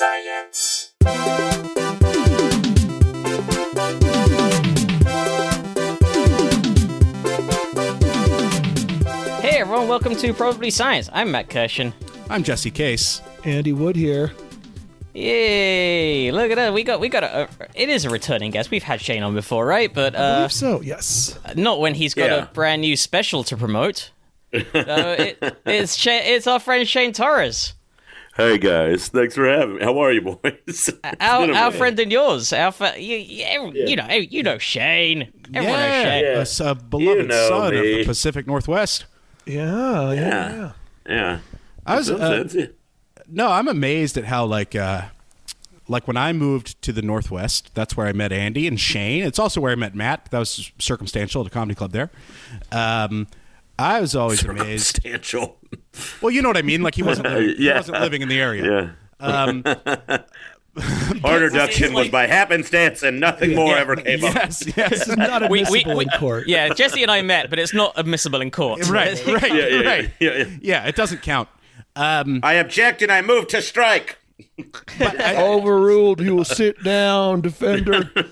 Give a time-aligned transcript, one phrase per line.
[0.00, 0.94] Science.
[9.40, 11.08] Hey everyone, welcome to Probably Science.
[11.12, 11.92] I'm Matt Kirshen.
[12.28, 13.20] I'm Jesse Case.
[13.44, 14.32] Andy Wood here.
[15.14, 16.30] Yay!
[16.30, 16.72] Look at that.
[16.72, 17.48] We got we got a.
[17.74, 18.70] it is a returning guest.
[18.70, 19.92] We've had Shane on before, right?
[19.92, 21.38] But I uh, believe so, yes.
[21.56, 22.44] not when he's got Yeah.
[22.44, 24.10] a brand new special to promote.
[24.52, 27.74] so it, it's it's our friend Shane Torres,
[28.40, 29.84] Hey guys, thanks for having me.
[29.84, 30.88] How are you, boys?
[31.20, 32.54] Our, our friend and yours.
[32.54, 35.30] Our fa- you, you, every- you know you know Shane.
[35.52, 36.24] Everyone knows Shane.
[36.24, 36.30] Yeah.
[36.30, 39.04] a s- a beloved You know son of the Pacific Northwest.
[39.44, 40.52] Yeah, yeah, Yeah.
[40.56, 40.72] yeah.
[41.06, 41.38] Yeah.
[41.84, 42.18] I was uh,
[42.48, 42.66] sense, yeah.
[43.28, 45.02] no, I'm amazed at how like uh,
[45.86, 49.22] like when I moved to the Northwest, that's where I met Andy and Shane.
[49.22, 50.30] It's also where I met Matt.
[50.30, 52.10] That was circumstantial at a comedy club there.
[52.72, 53.26] Um,
[53.80, 54.86] I was always amazed.
[54.86, 55.58] Substantial.
[56.20, 56.82] Well, you know what I mean.
[56.82, 58.94] Like he wasn't living, he wasn't living in the area.
[59.20, 59.26] Yeah.
[59.26, 59.62] Um,
[61.24, 64.34] Our introduction was by happenstance and nothing more ever came up.
[64.34, 65.08] yes, yes.
[65.08, 66.46] Not We- admissible we- in court.
[66.46, 68.88] Yeah, Jesse and I met, but it's not admissible in court.
[68.88, 70.10] right, right, Yeah, yeah, right.
[70.20, 70.44] yeah, yeah.
[70.62, 71.48] Yeah, it doesn't count.
[71.96, 74.16] Um, I object and I move to strike.
[75.00, 76.20] Overruled.
[76.20, 78.10] You will sit down, defender.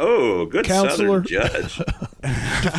[0.00, 1.24] Oh, good Counselor.
[1.24, 1.80] southern judge.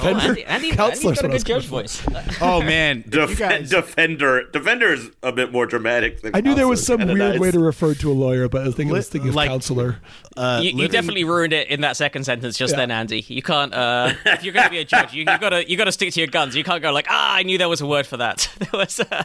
[0.01, 2.03] Oh, Andy, Andy, Counselor's Andy's got a good judge voice.
[2.39, 4.49] oh man, Def- guys, defender.
[4.51, 7.51] Defender is a bit more dramatic than I knew there was some weird Kinda way
[7.51, 9.49] to refer to a lawyer, but I was thinking, I was Li- thinking of like-
[9.49, 9.97] counselor.
[10.37, 12.77] uh, you, you definitely ruined it in that second sentence just Yeah.
[12.77, 13.25] then, Andy.
[13.27, 13.73] You can't.
[13.73, 16.19] Uh, if you're going to be a judge, you, you gotta you gotta stick to
[16.21, 16.55] your guns.
[16.55, 18.49] You can't go like, ah, I knew there was a word for that.
[18.59, 18.99] there was.
[19.01, 19.23] Uh,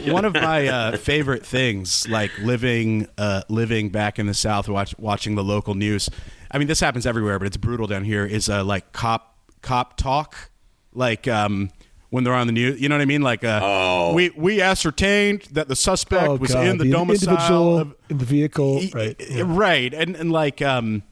[0.06, 4.94] one of my uh, favorite things, like living uh, living back in the South, watch,
[4.98, 6.08] watching the local news.
[6.50, 8.24] I mean, this happens everywhere, but it's brutal down here.
[8.26, 10.50] Is uh, like cop cop talk,
[10.92, 11.70] like um,
[12.10, 12.80] when they're on the news.
[12.80, 13.22] You know what I mean?
[13.22, 14.12] Like, uh, Oh.
[14.14, 16.66] we we ascertained that the suspect oh, was God.
[16.66, 17.30] in the, domicile.
[17.30, 18.80] individual Of, in the vehicle.
[18.94, 19.16] Right.
[19.30, 19.44] yeah.
[19.46, 21.02] right, and and like um,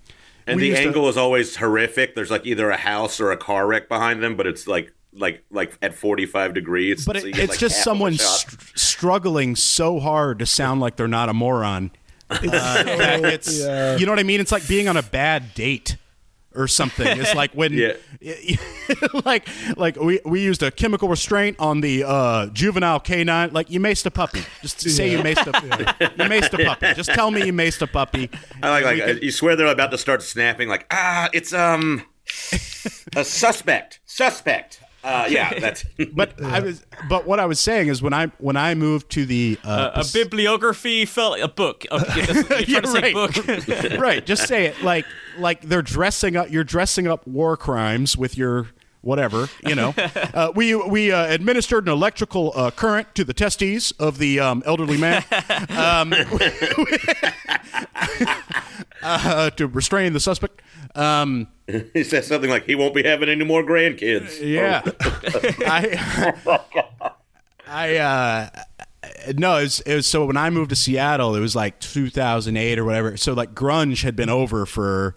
[0.46, 2.14] And we the used to- angle is always horrific.
[2.14, 5.44] There's like either a house or a car wreck behind them, but it's like like
[5.50, 7.04] like at 45 degrees.
[7.04, 10.46] But it, get, it's like, just half of a someone str- struggling so hard to
[10.46, 11.90] sound like they're not a moron.
[12.30, 13.96] Uh, that it's yeah.
[13.96, 14.40] you know what I mean.
[14.40, 15.96] It's like being on a bad date
[16.54, 17.04] or something.
[17.18, 17.72] It's like when
[18.20, 18.56] Yeah.
[19.24, 23.50] like like we we used a chemical restraint on the uh, juvenile canine.
[23.52, 24.42] Like you maced a puppy.
[24.62, 25.84] Just say you maced a puppy.
[26.22, 26.94] you maced a puppy.
[26.94, 28.30] Just tell me you maced a puppy.
[28.62, 30.68] I like like We uh, could- you swear they're about to start snapping.
[30.68, 32.04] Like ah, it's um
[33.16, 33.98] a suspect.
[34.06, 34.80] Suspect.
[35.02, 35.84] Uh, yeah, that's.
[36.12, 39.24] But I was but what I was saying is when I when I moved to
[39.24, 41.86] the uh, a bibliography felt a book.
[41.90, 43.90] Oh, you're, just- you're trying to say right.
[43.90, 44.00] book.
[44.00, 44.26] right.
[44.26, 45.06] Just say it like
[45.38, 46.50] like they're dressing up.
[46.50, 48.68] You're dressing up war crimes with your
[49.02, 49.48] whatever.
[49.66, 54.18] You know, uh, we we uh, administered an electrical uh, current to the testes of
[54.18, 55.24] the um, elderly man
[55.70, 56.12] um,
[59.02, 60.62] uh, to restrain the suspect.
[60.94, 61.48] Um,
[61.92, 64.40] he says something like he won't be having any more grandkids.
[64.40, 64.82] yeah,
[65.66, 67.12] I
[67.66, 68.50] I uh,
[69.36, 72.78] no, it was, it was so when I moved to Seattle, it was like 2008
[72.78, 73.16] or whatever.
[73.16, 75.14] So like grunge had been over for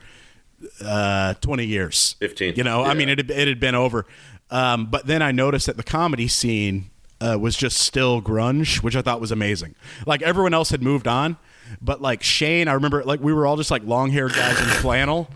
[0.83, 2.55] uh 20 years 15.
[2.55, 4.05] you know i mean it had, it had been over
[4.49, 6.89] um but then i noticed that the comedy scene
[7.19, 11.05] uh, was just still grunge which i thought was amazing like everyone else had moved
[11.05, 11.35] on
[11.81, 14.65] but like shane i remember like we were all just like long haired guys in
[14.67, 15.29] flannel.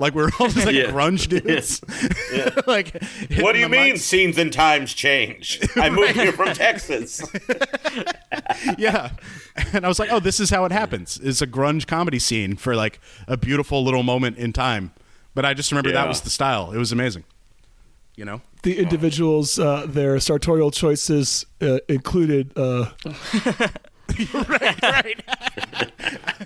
[0.00, 0.92] Like we're all just like Yeah.
[0.92, 1.80] grunge dudes.
[2.68, 3.02] Like
[3.40, 3.98] What do you mean mics.
[4.02, 5.58] seasons and times change?
[5.74, 7.20] I moved here from Texas.
[8.78, 9.10] yeah.
[9.72, 11.18] And i was like oh this is how it happens.
[11.20, 14.92] It's a grunge comedy scene for like a beautiful little moment in time.
[15.34, 16.70] But i just remember that was the style.
[16.70, 17.24] It was amazing.
[18.14, 18.40] You know?
[18.62, 22.52] The individuals, uh, their sartorial choices uh, included.
[22.56, 22.86] Uh,
[24.48, 25.22] right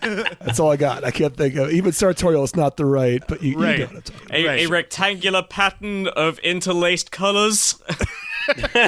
[0.41, 1.05] that's all I got.
[1.05, 3.78] I can't think of even sartorial is not the right, but you, Right.
[3.78, 4.37] you know what I'm talking about.
[4.37, 4.61] A, Right.
[4.61, 7.81] a rectangular pattern of interlaced colors.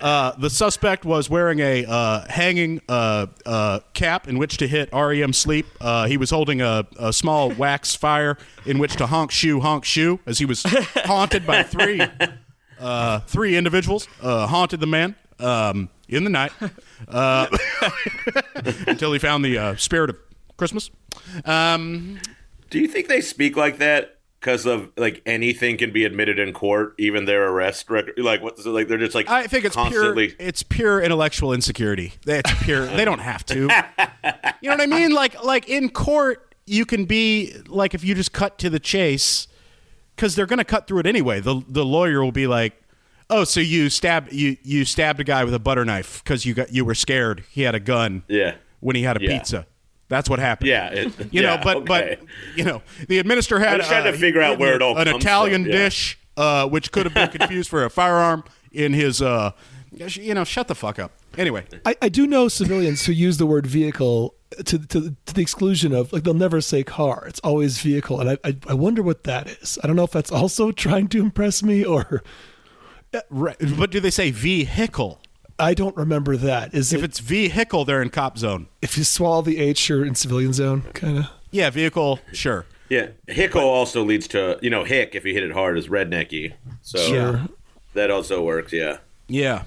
[0.00, 4.88] Uh, the suspect was wearing a uh, hanging uh, uh, cap in which to hit
[4.92, 5.66] REM sleep.
[5.80, 8.36] Uh, he was holding a, a small wax fire
[8.66, 10.62] in which to honk shoe, honk shoe, as he was
[11.04, 12.02] haunted by three
[12.82, 14.08] uh, three individuals.
[14.20, 16.52] Uh, haunted the man um, in the night
[17.08, 17.46] uh,
[18.86, 20.16] until he found the uh, spirit of
[20.56, 20.90] Christmas.
[21.44, 22.18] Um,
[22.70, 26.52] Do you think they speak like that because of like anything can be admitted in
[26.52, 28.14] court, even their arrest record?
[28.18, 28.58] Like what?
[28.58, 30.28] So like they're just like I think it's constantly.
[30.28, 30.36] pure.
[30.48, 32.14] It's pure intellectual insecurity.
[32.26, 32.86] It's pure.
[32.86, 33.68] they don't have to.
[34.60, 35.10] You know what I mean?
[35.12, 39.48] Like, like in court, you can be like if you just cut to the chase,
[40.22, 41.40] because they're going to cut through it anyway.
[41.40, 42.80] The the lawyer will be like,
[43.28, 46.54] Oh, so you stabbed you you stabbed a guy with a butter knife because you
[46.54, 48.22] got you were scared he had a gun.
[48.28, 48.54] Yeah.
[48.78, 49.38] When he had a Yeah.
[49.38, 49.66] pizza,
[50.08, 50.68] that's what happened.
[50.68, 52.18] Yeah, it- you yeah, know, but okay.
[52.20, 55.64] but you know, the administrator had trying to figure out where it all an Italian
[55.64, 55.78] from, yeah.
[55.78, 59.20] dish, uh, which could have been confused for a firearm in his.
[59.20, 59.50] Uh,
[59.90, 61.12] you know, shut the fuck up.
[61.38, 64.34] Anyway, I, I do know civilians who use the word vehicle
[64.64, 67.24] to, to to the exclusion of like they'll never say car.
[67.26, 69.78] It's always vehicle, and I, I I wonder what that is.
[69.82, 72.22] I don't know if that's also trying to impress me or
[73.14, 75.20] uh, right, but do they say vehicle?
[75.58, 76.74] I don't remember that.
[76.74, 78.68] Is If it it's vehicle, they're in cop zone.
[78.80, 81.26] if you swallow the H, you're in civilian zone, kind of.
[81.50, 82.66] Yeah, vehicle, sure.
[82.88, 86.54] Yeah, Hicko also leads to you know hick if you hit it hard is rednecky.
[86.82, 87.40] So Sure.
[87.94, 88.72] that also works.
[88.72, 88.98] Yeah.
[89.28, 89.62] Yeah.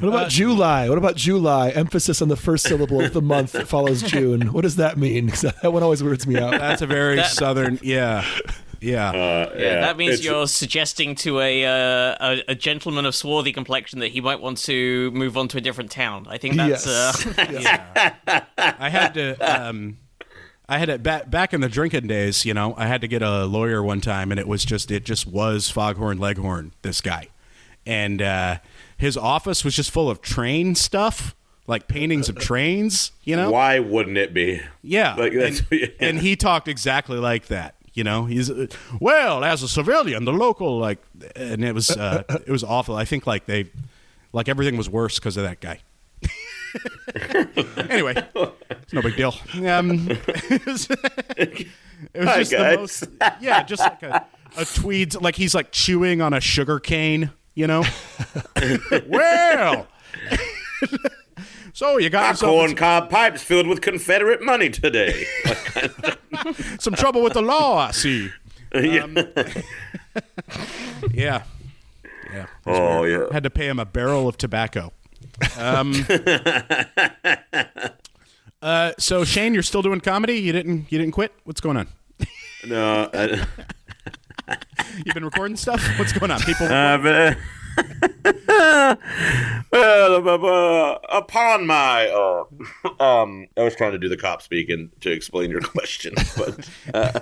[0.00, 0.88] What about July?
[0.88, 1.70] What about July?
[1.70, 4.52] Emphasis on the first syllable of the month that follows June.
[4.52, 5.26] What does that mean?
[5.62, 6.52] that one always weirds me out.
[6.52, 7.78] That's a very southern.
[7.82, 8.24] Yeah.
[8.80, 9.08] Yeah.
[9.10, 13.52] Uh, Yeah, that means it's- you're suggesting to a, uh, a a gentleman of swarthy
[13.52, 16.26] complexion that he might want to move on to a different town.
[16.28, 17.26] I think that's Yes.
[17.26, 19.36] uh, I had to.
[19.38, 19.98] Um,
[20.68, 22.44] I had it back back in the drinking days.
[22.44, 25.04] You know, I had to get a lawyer one time, and it was just it
[25.04, 26.72] just was Foghorn Leghorn.
[26.82, 27.28] This guy,
[27.86, 28.58] and uh,
[28.96, 31.34] his office was just full of train stuff,
[31.66, 33.12] like paintings of trains.
[33.22, 34.60] You know, Why wouldn't it be?
[34.82, 35.86] Yeah, Like, and, yeah.
[36.00, 37.74] and he talked exactly like that.
[37.92, 38.66] You know, he's uh,
[39.00, 40.98] well as a civilian, the local like,
[41.36, 42.96] and it was uh, it was awful.
[42.96, 43.70] I think like they,
[44.32, 45.80] like everything was worse because of that guy.
[47.88, 48.14] anyway,
[48.70, 49.34] it's no big deal.
[49.64, 50.88] Um, it was,
[51.36, 51.68] it
[52.14, 53.04] was Hi, just the most,
[53.40, 54.26] yeah, just like a,
[54.56, 57.30] a tweed, like he's like chewing on a sugar cane.
[57.54, 57.84] You know,
[59.06, 59.86] well.
[61.74, 65.24] So you got yourself Corn cob pipes filled with Confederate money today.
[66.78, 68.30] some trouble with the law, I see.
[68.74, 69.06] Yeah.
[71.12, 71.42] Yeah.
[72.32, 72.46] Yeah.
[72.66, 73.26] oh yeah.
[73.32, 74.92] Had to pay him a barrel of tobacco.
[75.56, 75.94] Um,
[78.62, 80.34] uh, so Shane, you're still doing comedy?
[80.34, 81.32] You didn't you didn't quit?
[81.44, 81.88] What's going on?
[82.66, 83.08] No.
[83.12, 83.44] I,
[85.04, 85.82] You've been recording stuff?
[85.98, 86.40] What's going on?
[86.40, 87.36] People uh, but,
[88.52, 88.98] well,
[89.72, 92.44] uh, uh, upon my, uh,
[93.02, 97.20] um, I was trying to do the cop speaking to explain your question, but uh,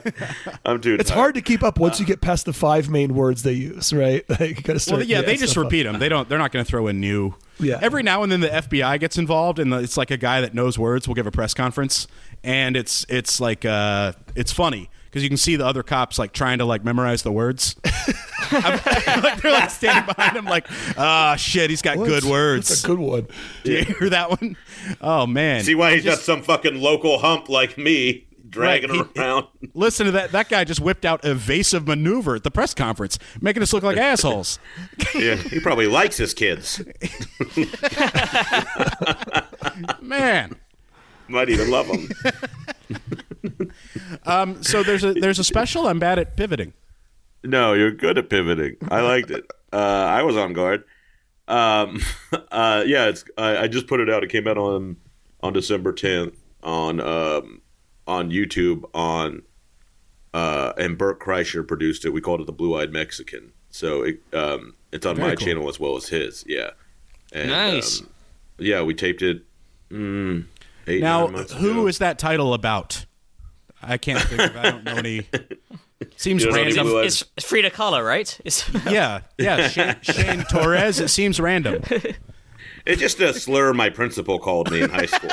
[0.65, 0.97] I'm too.
[0.99, 3.93] It's hard to keep up once you get past the five main words they use,
[3.93, 4.29] right?
[4.29, 5.01] Like, you gotta start.
[5.01, 5.71] Well, yeah, they just stuff up.
[5.71, 5.99] repeat them.
[5.99, 6.29] They don't.
[6.29, 7.35] They're not going to throw in new.
[7.61, 7.79] Yeah.
[7.81, 10.79] Every now and then, the FBI gets involved, and it's like a guy that knows
[10.79, 12.09] words will give a press conference,
[12.43, 16.32] and it's it's like uh, it's funny because you can see the other cops like
[16.32, 17.76] trying to like memorize the words.
[18.53, 20.67] Like, they're like standing behind him, like,
[20.99, 22.06] ah, shit, he's got What?
[22.06, 22.69] good words.
[22.69, 23.26] That's a good one.
[23.64, 24.59] Do you hear that one?
[25.00, 25.62] Oh man!
[25.62, 29.47] See why he's got some fucking local hump like me dragging Right, he- around.
[29.75, 30.32] Listen to that.
[30.32, 33.97] That guy just whipped out evasive maneuver at the press conference, making us look like
[33.97, 34.59] assholes.
[35.14, 36.82] yeah, he probably likes his kids.
[40.03, 40.56] Man.
[41.29, 42.09] Might even love them.
[44.62, 45.87] So there's a there's a special.
[45.89, 46.73] I'm bad at pivoting.
[47.44, 48.77] No, you're good at pivoting.
[48.91, 49.44] I liked it.
[49.73, 50.85] Uh, I was on guard.
[51.49, 52.00] Um,
[52.53, 53.25] uh, yeah, it's.
[53.37, 54.23] I, I just put it out.
[54.23, 54.97] It came out on
[55.43, 57.62] on December 10th on um,
[58.06, 59.43] on YouTube on
[60.35, 62.11] uh, and Bert Kreischer produced it.
[62.11, 63.53] We called it the Blue Eyed Mexican.
[63.71, 65.47] So it, um, it's on Very my cool.
[65.47, 66.45] channel as well as his.
[66.47, 66.71] Yeah.
[67.33, 68.00] And, Nice.
[68.00, 68.09] um,
[68.59, 69.43] yeah, we taped it.
[69.91, 70.45] Mm,
[70.87, 71.87] eight Now, nine who ago.
[71.87, 73.05] is that title about?
[73.83, 74.57] I can't think of.
[74.57, 75.27] I don't know any.
[76.17, 76.87] Seems You don't know any random.
[76.87, 78.39] Blue Eyed- it's Frida Kahlo, right?
[78.45, 79.69] It's, Yeah, yeah.
[79.69, 81.01] Shane, Shane Torres.
[81.01, 81.83] It seems random.
[82.85, 85.31] It's just a slur my principal called me in high school.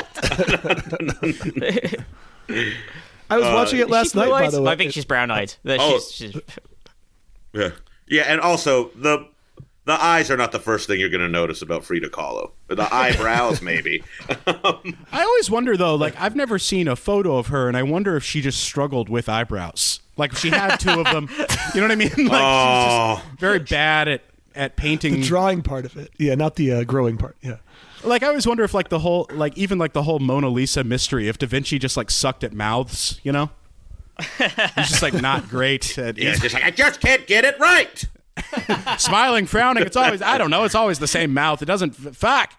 [3.29, 4.71] I was uh, watching it last night, by the way.
[4.71, 5.55] I think she's brown-eyed.
[5.65, 5.93] Oh.
[5.99, 6.41] she's, she's,
[7.53, 7.71] Yeah,
[8.07, 9.27] yeah, and also the
[9.89, 12.51] the eyes are not the first thing you're going to notice about Frida Kahlo.
[12.67, 14.03] The eyebrows, maybe.
[14.47, 15.95] I always wonder though.
[15.95, 19.09] Like, I've never seen a photo of her, and I wonder if she just struggled
[19.09, 19.99] with eyebrows.
[20.15, 21.27] Like, if she had two of them.
[21.75, 22.27] You know what I mean?
[22.27, 24.21] Like, Oh, she's just very bad at
[24.55, 25.13] at painting.
[25.13, 26.11] the drawing part of it.
[26.17, 27.37] Yeah, not the uh, growing part.
[27.41, 27.57] Yeah.
[28.03, 30.83] like, I always wonder if like the whole like even like the whole Mona Lisa
[30.83, 31.27] mystery.
[31.27, 33.51] If Da Vinci just like sucked at mouths, you know.
[34.37, 38.03] He's just like not great at yeah, just like I just can't get it right.
[38.97, 39.83] smiling, frowning.
[39.83, 40.63] It's always I don't know.
[40.63, 41.61] It's always the same mouth.
[41.61, 42.53] It doesn't fuck.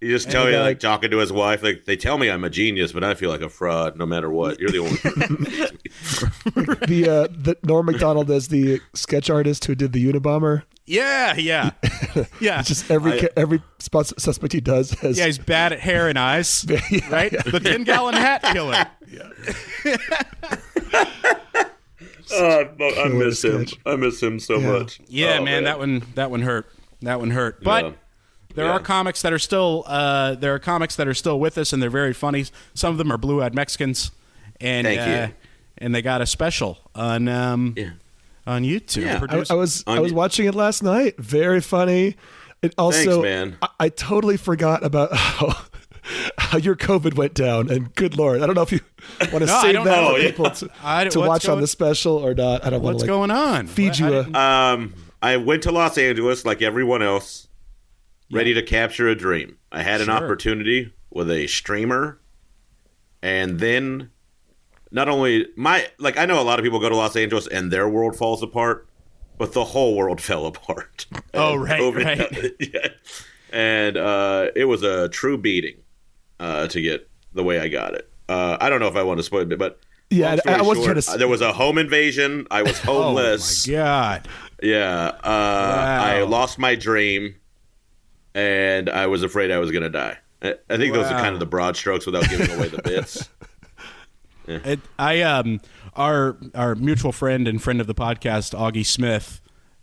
[0.00, 2.28] You just tell And you the like talking to his wife, like they tell me
[2.28, 4.58] I'm a genius, but I feel like a fraud no matter what.
[4.58, 5.68] You're the only.
[6.86, 10.64] The uh, the Norm Macdonald as the sketch artist who did the Unabomber.
[10.84, 11.70] Yeah, yeah,
[12.40, 12.58] yeah.
[12.60, 16.08] It's just every ca- every spot suspect he does has yeah, he's bad at hair
[16.08, 17.30] and eyes, Yeah, right?
[17.44, 18.86] The ten gallon hat killer.
[22.34, 22.66] Oh,
[23.04, 23.66] I miss him.
[23.66, 23.80] sketch.
[23.86, 24.72] I miss him so Yeah.
[24.72, 25.00] much.
[25.08, 26.70] Yeah, Oh, man, that one that one hurt.
[27.02, 27.62] That one hurt.
[27.62, 27.90] But Yeah.
[28.54, 28.72] there Yeah.
[28.72, 31.82] are comics that are still uh, there are comics that are still with us, and
[31.82, 32.44] they're very funny.
[32.74, 34.10] Some of them are blue-eyed Mexicans,
[34.60, 35.34] and Thank uh, you.
[35.78, 37.90] and they got a special on um, Yeah.
[38.46, 39.04] on YouTube.
[39.04, 39.16] Yeah.
[39.16, 41.16] I, Produced- I was On I was y- watching it last night.
[41.18, 42.16] Very funny.
[42.62, 43.56] It also, man.
[43.60, 45.56] I, I totally forgot about how,
[46.38, 47.70] how your COVID went down.
[47.70, 48.80] And good lord, I don't know if you
[49.20, 50.14] want to No, save that know.
[50.14, 52.64] for people to, I- to what's watch on the special or not.
[52.64, 53.66] I don't want What's to like, going on?
[53.66, 57.46] feed you I a- didn't- Um, I went to Los Angeles like everyone else,
[58.32, 59.56] ready to capture a dream.
[59.70, 60.16] I had an Sure.
[60.16, 62.18] opportunity with a streamer,
[63.22, 64.10] and then
[64.90, 67.70] not only my like I know a lot of people go to Los Angeles and
[67.70, 68.88] their world falls apart,
[69.38, 71.06] but the whole world fell apart.
[71.34, 72.52] Oh, And right, right.
[72.60, 72.88] yeah.
[73.52, 75.76] And uh, it was a true beating
[76.42, 78.10] uh, to get the way I got it.
[78.28, 79.78] Uh, I don't know if I want to spoil it, but
[80.10, 82.46] Yeah, I- I wasn't short, trying to uh, There was a home invasion.
[82.50, 83.66] I was Oh homeless.
[83.66, 84.28] my god!
[84.62, 87.34] Yeah, uh, I lost my dream,
[88.34, 90.18] and I was afraid I was going to die.
[90.42, 93.28] I I think those are kind of the broad strokes without giving away the bits.
[94.48, 95.60] It, I um
[95.94, 99.40] our our mutual friend and friend of the podcast Augie Smith.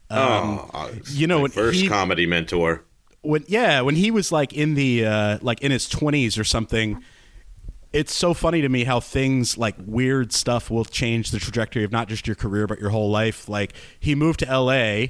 [0.09, 2.83] Um, oh, you know, first he- comedy mentor.
[3.21, 7.03] When yeah when he was like in the uh like in his 20s or something
[7.91, 11.91] it's so funny to me how things like weird stuff will change the trajectory of
[11.91, 13.49] not just your career but your whole life.
[13.49, 15.07] Like he moved to LA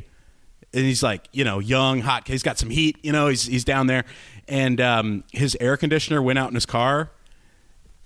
[0.72, 3.66] and he's like you know young hot he's got some heat you know he's he's
[3.66, 4.06] down there.
[4.48, 7.12] And um his air conditioner went out in his car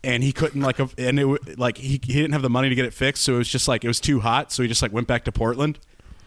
[0.04, 2.86] and he couldn't like and it like he, he didn't have the money to get
[2.86, 4.92] it fixed so it was just like it was too hot so he just like
[4.92, 5.78] went back to Portland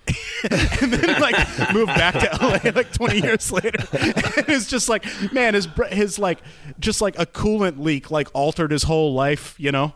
[0.50, 1.36] and then like
[1.72, 3.78] moved back to LA like 20 years later.
[3.92, 6.38] and it's just like, man, his his like
[6.78, 9.54] just like a coolant leak like altered his whole life.
[9.58, 9.94] You know,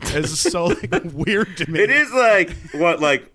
[0.00, 1.80] it's so like weird to me.
[1.80, 3.32] It is like what like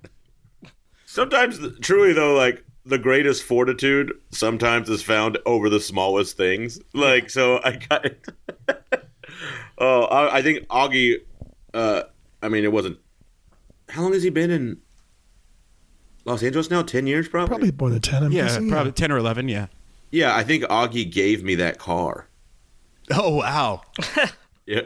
[1.06, 6.80] sometimes truly though like the greatest fortitude sometimes is found over the smallest things.
[6.94, 8.26] Like so I got it.
[9.82, 11.16] Oh, I, I think Augie
[11.74, 12.04] uh
[12.44, 12.98] I mean it wasn't
[13.88, 14.82] how long has he been in
[16.26, 16.82] Los Angeles now?
[16.82, 17.48] 10 years probably?
[17.50, 18.24] probably more than ten.
[18.24, 18.70] I'm Yeah, guessing.
[18.70, 19.48] probably 10 or 11.
[19.50, 19.68] Yeah.
[20.12, 22.28] Yeah, I think Augie gave me that car.
[23.12, 23.82] Oh wow.
[24.66, 24.82] Yeah,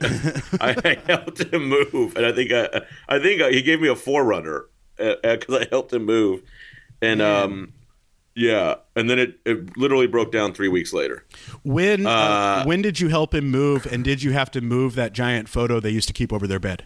[0.62, 3.96] I, I helped him move, and I think I, I think he gave me a
[3.96, 4.62] 4Runner
[4.98, 6.42] because I helped him move,
[7.02, 7.74] and um,
[8.34, 11.26] yeah, and then it, it literally broke down three weeks later.
[11.66, 14.96] When uh, Uh, when did you help him move, and did you have to move
[14.96, 16.86] that giant photo they used to keep over their bed?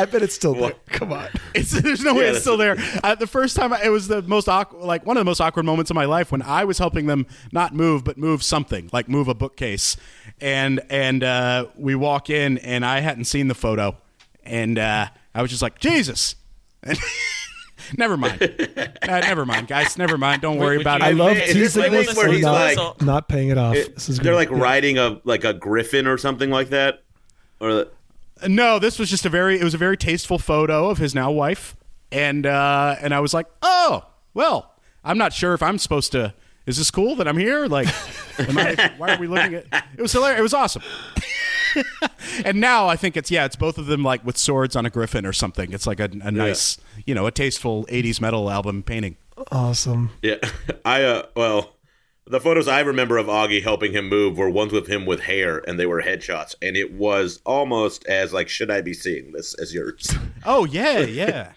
[0.00, 0.74] I bet it's still there.
[0.86, 1.28] Come on.
[1.54, 2.76] It's, there's no way it's still there.
[3.02, 5.40] Uh, the first time, I, it was the most awkward, like one of the most
[5.40, 8.88] awkward moments of my life when I was helping them not move, but move something,
[8.92, 9.96] like move a bookcase,
[10.40, 13.96] and and uh, we walk in, and I hadn't seen the photo,
[14.44, 16.36] and uh, I was just like, Jesus.
[16.84, 16.96] And
[17.98, 18.40] never mind.
[19.02, 19.98] Uh, never mind, guys.
[19.98, 20.40] Never mind.
[20.42, 21.04] Don't worry about it.
[21.04, 23.74] I love teasing this thing where he's not, like- not paying it off.
[23.76, 24.50] It- this is they're great.
[24.50, 27.02] like riding a like a griffin or something like that,
[27.60, 27.88] or
[28.48, 31.30] No, this was just a very it was a very tasteful photo of his now
[31.30, 31.76] wife.
[32.12, 36.34] And uh and I was like, "Oh, well, I'm not sure if I'm supposed to
[36.66, 37.66] is this cool that I'm here?
[37.66, 37.88] Like
[38.38, 40.38] am I, why are we looking at It was hilarious.
[40.38, 40.82] It was awesome.
[42.44, 44.90] and now I think it's yeah, it's both of them like with swords on a
[44.90, 45.72] griffin or something.
[45.72, 49.16] It's like a, a nice, you know, a tasteful 80s metal album painting.
[49.50, 50.10] awesome.
[50.22, 50.36] yeah,
[50.84, 51.74] I uh well.
[52.30, 55.64] The photos I remember of Augie helping him move were ones with him with hair,
[55.66, 59.52] and they were headshots, and it was almost as like, should I be seeing this
[59.54, 60.14] as yours?
[60.44, 61.52] Oh, yeah, yeah.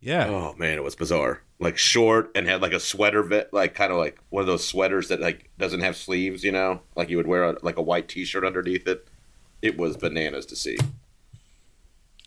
[0.00, 0.26] Yeah.
[0.28, 1.42] Oh man, it was bizarre.
[1.60, 4.66] Like short and had like a sweater, vet, like kind of like one of those
[4.66, 7.82] sweaters that like doesn't have sleeves, you know, like you would wear a, like a
[7.82, 9.08] white T-shirt underneath it.
[9.62, 10.76] It was bananas to see.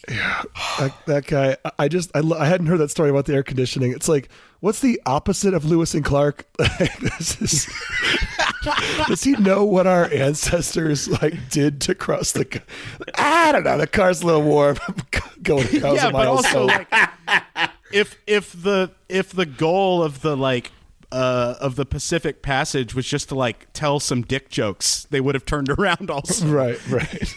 [0.07, 3.91] That, that guy, I- just, I, I hadn't heard that story about the air conditioning.
[3.91, 4.29] It's like,
[4.61, 6.45] what's the opposite of Lewis and Clark?
[7.19, 7.69] Is,
[9.07, 12.61] does he know what our ancestors like did to cross the?
[13.15, 13.77] I don't know.
[13.77, 14.77] The car's a little warm.
[15.41, 16.45] Going a thousand yeah, but miles.
[16.45, 16.87] also like
[17.93, 20.71] if if the if the goal of the like
[21.11, 25.35] uh, of the Pacific Passage was just to like tell some dick jokes, they would
[25.35, 26.09] have turned around.
[26.11, 27.33] Also, right, right.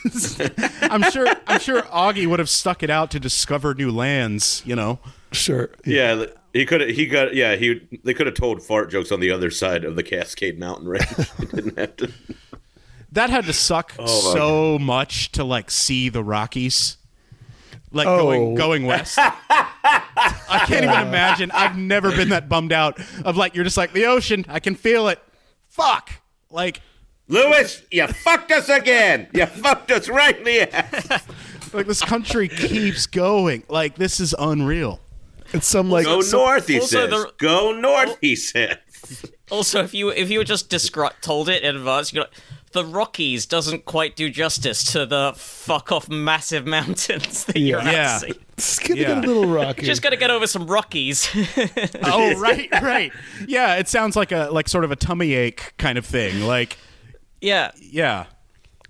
[0.82, 4.62] I'm sure I'm sure Augie would have stuck it out to discover new lands.
[4.64, 4.98] You know,
[5.32, 5.70] Sure.
[5.84, 6.90] Yeah, he could have.
[6.90, 7.34] He got.
[7.34, 7.80] Yeah, he.
[8.04, 11.06] They could have told fart jokes on the other side of the Cascade Mountain range.
[11.38, 12.12] he didn't have to.
[13.12, 16.98] that had to suck my so much to like see the Rockies.
[17.92, 18.16] Like Oh.
[18.18, 19.18] going going west,
[19.82, 21.50] I can't even imagine.
[21.50, 22.98] I've never been that bummed out.
[23.24, 24.44] Of like you're just like the ocean.
[24.48, 25.20] I can feel it.
[25.68, 26.10] Fuck.
[26.50, 26.80] Like
[27.28, 29.28] Lewis, you fucked us again.
[29.34, 31.26] You fucked us right in the ass.
[31.72, 33.64] like this country keeps going.
[33.68, 35.00] Like this is unreal.
[35.52, 37.10] And some like Go some- north, he says.
[37.10, 38.76] the- Go north, he says.
[39.50, 42.32] Also, if you if you were just descri- told it in advance, you're like,
[42.72, 47.92] the Rockies doesn't quite do justice to the fuck off massive mountains that you're about
[47.92, 48.12] Yeah.
[48.14, 48.32] to see.
[48.56, 49.06] it's gonna Yeah.
[49.14, 49.82] get a little rocky.
[49.86, 51.28] Just gotta get over some Rockies.
[52.02, 53.12] oh, right, right.
[53.46, 56.40] Yeah, it sounds like a like sort of a tummy ache kind of thing.
[56.42, 56.76] Like,
[57.40, 57.72] yeah.
[57.80, 58.26] yeah.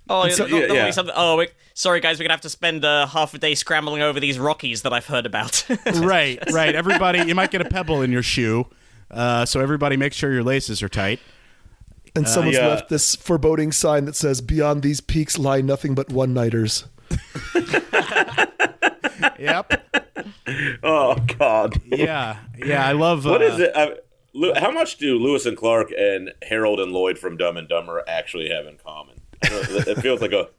[0.09, 0.91] Oh, so- not- not yeah, really yeah.
[0.91, 4.01] something- oh, we- sorry guys, we're gonna have to spend uh, half a day scrambling
[4.01, 5.65] over these Rockies that I've heard about.
[5.95, 6.75] right, right.
[6.75, 8.67] Everybody, you might get a pebble in your shoe,
[9.09, 11.19] uh, so everybody make sure your laces are tight.
[12.15, 12.67] And someone's yeah.
[12.67, 16.85] left this foreboding sign that says, "Beyond these peaks lie nothing but one nighters."
[19.39, 20.05] Yep.
[20.83, 21.81] Oh God.
[21.85, 22.85] Yeah, yeah.
[22.85, 23.25] I love.
[23.25, 23.71] What uh, is it?
[23.75, 28.03] I, how much do Lewis and Clark and Harold and Lloyd from Dumb and Dumber
[28.07, 29.21] actually have in common?
[29.43, 30.49] I don't know, It feels like a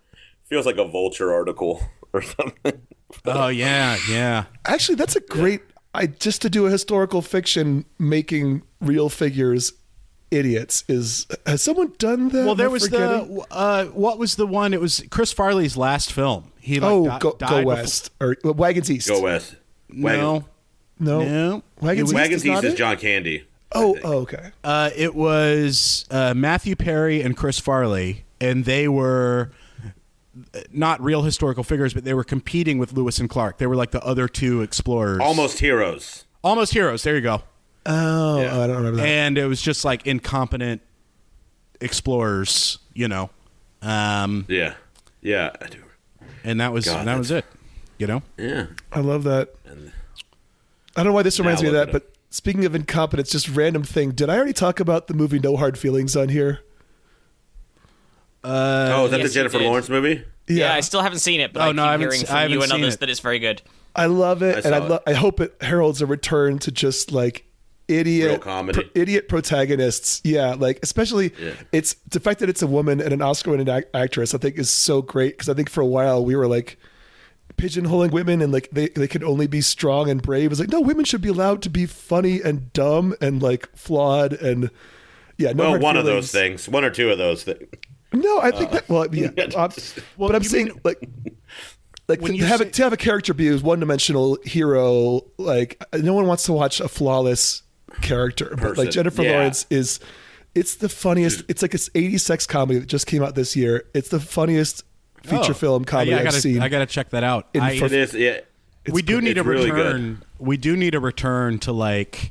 [0.44, 1.82] feels like a Vulture article
[2.12, 2.82] or something.
[3.24, 4.44] Oh yeah, yeah.
[4.66, 5.62] Actually, that's a great.
[5.94, 9.72] I just to do a historical fiction making real figures
[10.34, 12.44] idiots is has someone done that?
[12.44, 13.36] Well, there was forgetting?
[13.36, 14.74] the uh, what was the one?
[14.74, 16.52] It was Chris Farley's last film.
[16.60, 19.08] He like, oh di- go, died go before- west or wagons east.
[19.08, 19.56] Go West.
[19.88, 20.44] No,
[20.98, 21.62] No, no.
[21.80, 22.76] Wagons was- East Wagons East is it?
[22.76, 23.44] John Candy.
[23.76, 24.50] Oh, oh, okay.
[24.62, 29.50] Uh, it was uh, Matthew Perry and Chris Farley, and they were
[30.54, 33.58] uh, not real historical figures, but they were competing with Lewis and Clark.
[33.58, 36.24] They were like the other two explorers, Almost heroes.
[36.44, 37.02] almost heroes.
[37.02, 37.42] There you go.
[37.86, 38.60] Oh, Yeah.
[38.62, 39.06] I don't remember that.
[39.06, 40.80] And it was just like incompetent
[41.80, 43.30] explorers, you know.
[43.82, 44.74] Um, Yeah.
[45.20, 45.78] Yeah, I do.
[46.44, 47.44] and that was God, that was it.
[47.98, 48.22] You know.
[48.36, 48.66] Yeah.
[48.92, 49.54] I love that.
[49.66, 49.92] And
[50.96, 53.48] I don't know why this reminds me of that, it but speaking of incompetence, just
[53.48, 54.10] random thing.
[54.12, 56.60] Did I already talk about the movie No Hard Feelings on here?
[58.42, 59.58] oh, is that yes, the Jennifer.
[59.58, 60.24] Lawrence movie?
[60.48, 60.74] yeah.
[60.74, 62.36] I still haven't seen it, but Oh, I keep no, I haven't hearing se- from
[62.36, 63.00] I haven't you and seen others it.
[63.00, 63.62] that it's very good.
[63.96, 65.02] I love it, I and I, lo- it.
[65.06, 67.46] I hope it heralds a return to just like
[67.88, 68.80] idiot Real comedy.
[68.82, 70.20] pro- idiot protagonists.
[70.24, 71.52] Yeah, like especially Yeah.
[71.72, 74.34] it's the fact that it's a woman and an Oscar-winning ac- actress.
[74.34, 76.78] I think is so great because I think for a while we were like
[77.56, 80.50] pigeonholing women and like they they could only be strong and brave.
[80.50, 84.32] It's like no, women should be allowed to be funny and dumb and like flawed
[84.32, 84.70] and
[85.36, 85.52] yeah.
[85.52, 86.68] No Well, hard one of those things.
[86.68, 87.68] One or two of those things.
[88.12, 88.88] No, I think that.
[88.88, 89.30] Well, yeah.
[89.36, 89.44] Yeah.
[89.56, 89.68] uh,
[90.16, 91.08] but I'm you saying mean- like,
[92.06, 95.22] like When to, you have say- a, to have a character be a one-dimensional hero.
[95.36, 97.62] Like no one wants to watch a flawless
[98.00, 99.32] character, but like Jennifer Yeah.
[99.32, 100.00] Lawrence is.
[100.54, 101.42] It's the funniest.
[101.48, 103.84] It's like this 80s sex comedy that just came out this year.
[103.92, 104.84] It's the funniest
[105.24, 105.54] feature Oh.
[105.54, 106.62] film comedy Yeah, I I've gotta, seen.
[106.62, 107.48] I gotta check that out.
[107.56, 108.14] I- for- It is.
[108.14, 108.38] Yeah.
[108.88, 109.86] we do need it's a really good.
[109.86, 110.22] return.
[110.38, 112.30] We do need a return to like,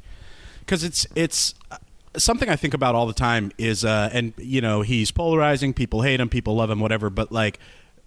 [0.62, 1.78] because it's it's uh,
[2.15, 3.52] something I think about all the time.
[3.58, 5.73] Is uh, and you know he's polarizing.
[5.73, 6.30] People hate him.
[6.30, 6.80] People love him.
[6.80, 7.10] Whatever.
[7.10, 7.60] But like.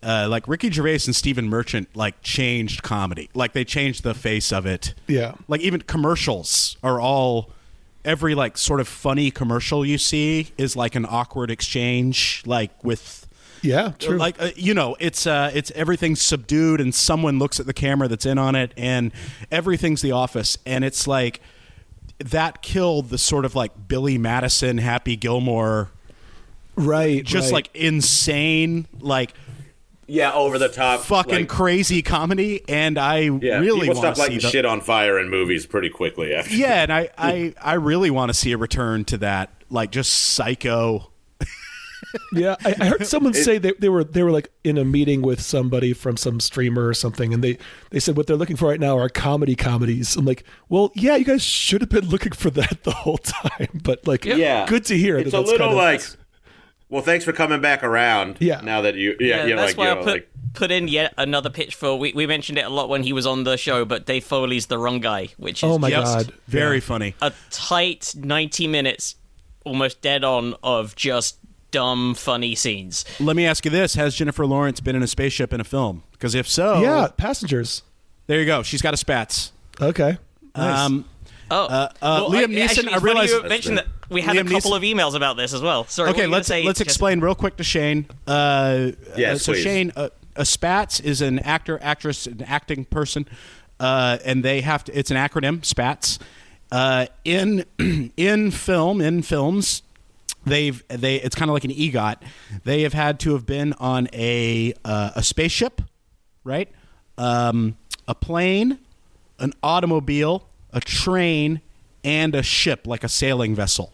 [0.02, 3.28] Uh, like Ricky Gervais and Stephen Merchant, like changed comedy.
[3.34, 4.94] Like they changed the face of it.
[5.06, 5.34] Yeah.
[5.48, 7.50] Like even commercials are all.
[8.04, 13.26] Every like sort of funny commercial you see is like an awkward exchange, like with
[13.62, 14.16] yeah, true.
[14.16, 18.08] like uh, you know it's uh it's everything's subdued and someone looks at the camera
[18.08, 19.12] that's in on it and
[19.50, 21.40] everything's the office and it's like
[22.18, 25.90] that killed the sort of like billy madison happy gilmore
[26.76, 27.24] right.
[27.24, 27.54] just right.
[27.54, 29.34] like insane like
[30.08, 31.00] Yeah, over the top.
[31.00, 34.64] fucking like, crazy comedy and i Yeah, really people want to see lighting the, shit
[34.64, 36.54] on fire in movies pretty quickly after.
[36.54, 40.12] yeah and I, I i really want to see a return to that like just
[40.12, 41.10] psycho
[42.32, 45.20] Yeah, I, I heard someone say they, they were they were like in a meeting
[45.22, 47.58] with somebody from some streamer or something, and they
[47.90, 50.16] they said what they're looking for right now are comedy comedies.
[50.16, 53.80] I'm like, well, yeah, you guys should have been looking for that the whole time,
[53.82, 55.18] but like, Yeah, good to hear.
[55.18, 56.02] It's that a that's little kind of- like,
[56.88, 58.36] well, thanks for coming back around.
[58.40, 58.60] Yeah.
[58.60, 61.12] Now that you, yeah, yeah, that's like, why you I put like, put in yet
[61.18, 61.98] another pitch for.
[61.98, 64.66] We, we mentioned it a lot when he was on the show, but Dave Foley's
[64.66, 69.16] the wrong guy, which is oh my just god, very funny a tight ninety minutes,
[69.64, 71.38] almost dead on of just
[71.72, 73.04] dumb funny scenes.
[73.18, 76.04] let me ask you this has jennifer lawrence been in a spaceship in a film
[76.12, 77.82] because if so yeah, passengers.
[78.28, 80.16] there you go she's got a spats Okay,
[80.54, 80.78] nice.
[80.86, 81.04] um
[81.50, 84.20] Oh, uh, well, Liam I, Neeson, Actually, I it's realize- funny you mentioned that we
[84.20, 85.84] had Liam a couple Neeson- of emails about this as well.
[85.86, 86.10] Sorry.
[86.10, 86.88] Okay, let's say, let's Jesse?
[86.88, 88.06] explain real quick to Shane.
[88.26, 89.62] Uh, Yes, uh, so please.
[89.62, 93.26] Shane, uh, a spats is an actor, actress, an acting person,
[93.80, 94.98] uh, and they have to.
[94.98, 96.18] It's an acronym, spats.
[96.72, 97.64] Uh, in
[98.16, 99.82] in film, in films,
[100.44, 101.16] they've they.
[101.16, 102.16] It's kind of like an EGOT.
[102.64, 105.80] They have had to have been on a uh, a spaceship,
[106.44, 106.68] right?
[107.16, 107.76] Um,
[108.08, 108.78] a plane,
[109.38, 111.60] an automobile, a train,
[112.04, 113.92] and a ship, like a sailing vessel.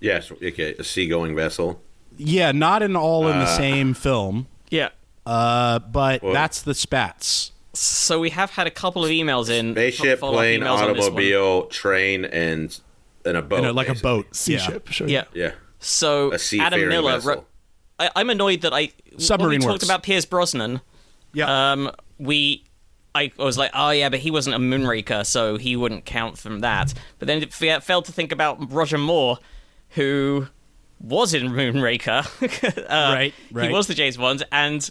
[0.00, 1.82] yes, okay, a seagoing vessel.
[2.16, 4.90] Yeah, not in all in the same film, Yeah.
[5.26, 7.52] uh, but Well- that's the spats.
[7.74, 9.72] So we have had a couple of emails in.
[9.74, 12.78] Spaceship, plane, emails on automobile, train, and
[13.26, 13.56] and a boat.
[13.56, 14.34] You know, like a boat.
[14.34, 14.58] Sea yeah.
[14.60, 15.08] ship, sure.
[15.08, 15.24] Yeah.
[15.34, 15.50] Yeah.
[15.80, 17.30] So A Adam Miller vessel.
[17.34, 17.46] wrote.
[17.98, 19.80] I, I'm annoyed that I Submarine when we works.
[19.80, 20.80] talked about Pierce Brosnan.
[21.34, 21.72] Yeah.
[21.72, 22.64] Um, we,
[23.38, 26.60] I was like, oh yeah, but he wasn't a Moonraker, so he wouldn't count from
[26.60, 26.92] that.
[27.18, 29.38] But then it failed to think about Roger Moore,
[29.90, 30.48] who
[31.00, 32.24] was in Moonraker.
[32.78, 33.68] uh, Right, right.
[33.68, 34.88] He was the James Bond, and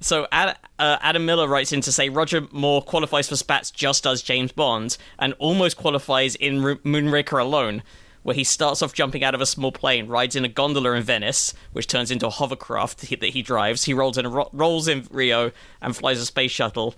[0.00, 4.06] so Ad, uh, Adam Miller writes in to say Roger Moore qualifies for Spats just
[4.06, 7.82] as James Bond, and almost qualifies in Moonraker alone.
[8.24, 11.02] Where he starts off jumping out of a small plane, rides in a gondola in
[11.02, 13.84] Venice, which turns into a hovercraft that he drives.
[13.84, 16.94] He rolls in ro- rolls in Rio and flies a space shuttle.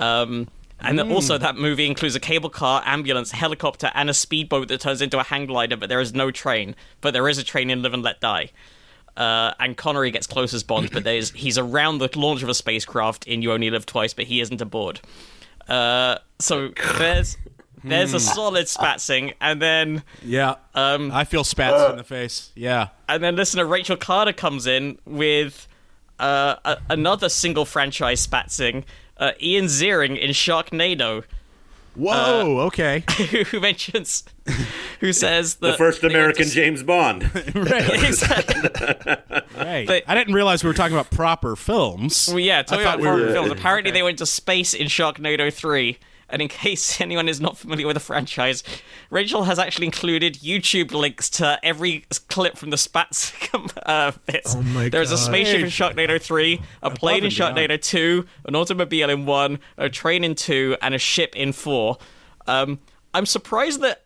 [0.00, 0.48] Um,
[0.80, 4.80] and then also, that movie includes a cable car, ambulance, helicopter, and a speedboat that
[4.80, 5.76] turns into a hang glider.
[5.76, 6.74] But there is no train.
[7.00, 8.50] But there is a train in Live and Let Die.
[9.16, 12.54] Uh, and Connery gets close as Bond, but there's he's around the launch of a
[12.54, 15.00] spacecraft in You Only Live Twice, but he isn't aboard.
[15.68, 17.36] Uh, so there's
[17.84, 20.56] there's a solid spatzing, and then yeah.
[20.74, 22.50] um, I feel spats in the face.
[22.54, 22.88] Yeah.
[23.08, 25.66] and then listener Rachel Carter comes in with
[26.18, 28.84] uh, a- another single franchise spatzing,
[29.20, 31.22] uh, Ian Ziering in Sharknado,
[31.94, 32.58] Whoa.
[32.66, 33.04] okay.
[33.50, 34.24] who mentions,
[35.00, 37.22] who says that The first American to- James Bond.
[37.54, 37.90] Right.
[38.04, 38.70] Exactly.
[39.56, 39.86] right.
[39.86, 42.28] They- I didn't realize we were talking about proper films.
[42.28, 43.50] Well, yeah, talking thought about we foreign were- films.
[43.50, 45.98] Apparently, they went to space in Sharknado 3.
[46.32, 48.62] And in case anyone is not familiar with the franchise,
[49.10, 53.32] Rachel has actually included YouTube links to every clip from the Spats
[53.86, 54.54] uh, bits.
[54.54, 57.56] Oh my There's a spaceship in Sharknado 3, a plane in and beyond.
[57.56, 61.98] Sharknado 2, an automobile in 1, a train in 2, and a ship in 4.
[62.46, 62.78] Um,
[63.12, 64.04] I'm surprised that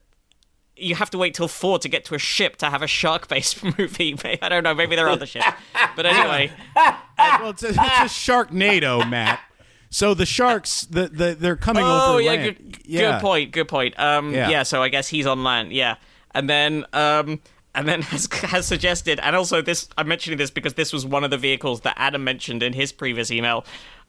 [0.77, 3.29] you have to wait till 4 to get to a ship to have a shark
[3.29, 4.17] based movie.
[4.43, 5.47] I don't know, maybe there are other ships.
[5.97, 6.51] But anyway.
[6.75, 9.41] well, it's a, it's a Sharknado, Matt.
[9.95, 12.43] So the sharks, the, the they're coming Oh over yeah, land.
[12.43, 13.13] good, yeah.
[13.13, 13.53] good point.
[13.53, 13.97] Good point.
[13.97, 14.49] Um, Yeah.
[14.49, 14.63] yeah.
[14.65, 15.73] So I guess he's on land.
[15.73, 15.99] Yeah,
[16.33, 17.41] and then um,
[17.77, 21.23] and then has has suggested, and also this I'm mentioning this because this was one
[21.23, 23.65] of the vehicles that Adam mentioned in his previous email.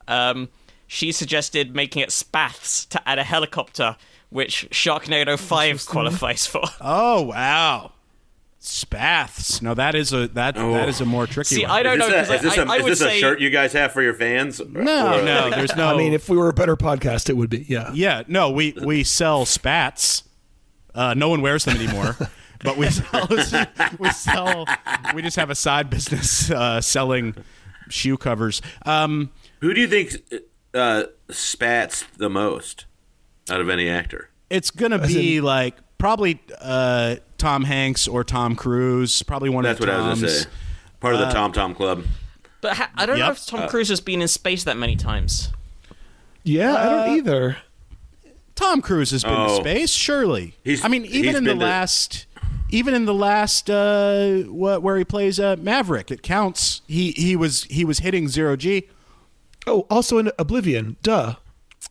[0.07, 0.49] Um,
[0.87, 3.95] she suggested making it Spaths to add a helicopter,
[4.31, 6.63] which Sharknado Five qualifies for.
[6.81, 7.91] Oh wow.
[8.65, 9.61] Spaths.
[9.61, 11.71] No, that is a that that is a more tricky See, one.
[11.71, 13.03] I don't know Is this, a, is this, I, a, I is would this a
[13.05, 14.59] say shirt you guys have for your fans?
[14.59, 15.93] no, Or- no, there's no.
[15.93, 17.65] I mean, if we were a better podcast, it would be.
[17.69, 17.91] Yeah.
[17.93, 20.23] yeah, no, we we sell spats.
[20.95, 22.17] Uh, no one wears them anymore,
[22.63, 23.27] but we sell,
[23.99, 24.65] we sell.
[25.13, 27.35] We just have a side business uh, selling
[27.89, 28.61] shoe covers.
[28.85, 30.15] Um, Who do you think
[30.73, 32.85] uh, spats the most
[33.49, 34.29] out of any actor?
[34.49, 39.21] it's gonna be like probably uh, Tom Hanks or Tom Cruise.
[39.21, 40.21] Probably one That's of what the I was Toms.
[40.21, 40.49] going to say.
[40.99, 42.03] Part of the Tom Tom Club.
[42.61, 45.51] but ha- I don't know if Tom Cruise has been in space that many times.
[46.43, 47.57] Yeah, I Uh, don't either.
[48.55, 49.59] Tom Cruise has been to Oh.
[49.59, 50.55] space, surely.
[50.63, 52.25] He's- I mean, even he's in the to- last,
[52.71, 56.81] even in the last, uh, what where he plays uh, Maverick, it counts.
[56.87, 58.87] He he was he was hitting zero G.
[59.67, 60.95] Oh, also in Oblivion.
[61.03, 61.35] Duh.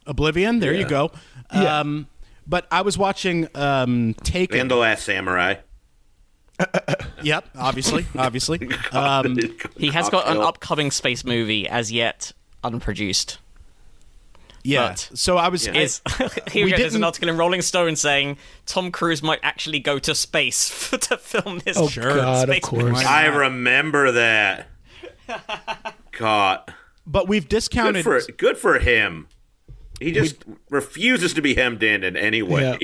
[0.06, 0.58] Oblivion.
[0.58, 0.88] There you Yeah.
[0.88, 1.12] go.
[1.54, 1.84] Yeah.
[2.46, 4.60] But I was watching um, Taken.
[4.60, 5.56] And The Last Samurai.
[7.22, 8.68] yep, obviously, obviously.
[8.92, 9.36] Um,
[9.76, 13.38] He has got an upcoming space movie as yet unproduced.
[14.62, 14.90] yeah.
[14.90, 15.66] But- so I was.
[15.66, 19.40] is here We we go, there's an article in Rolling Stone saying Tom Cruise might
[19.42, 21.76] actually go to space to film this.
[21.76, 22.14] Oh Sure.
[22.14, 22.84] God, of Space course.
[22.84, 23.04] movie.
[23.04, 24.68] I remember that.
[26.12, 26.70] Caught.
[27.06, 28.04] but we've Good discounted.
[28.04, 29.26] for good for him.
[30.00, 30.36] He just
[30.70, 32.78] refuses to be hemmed in in any way.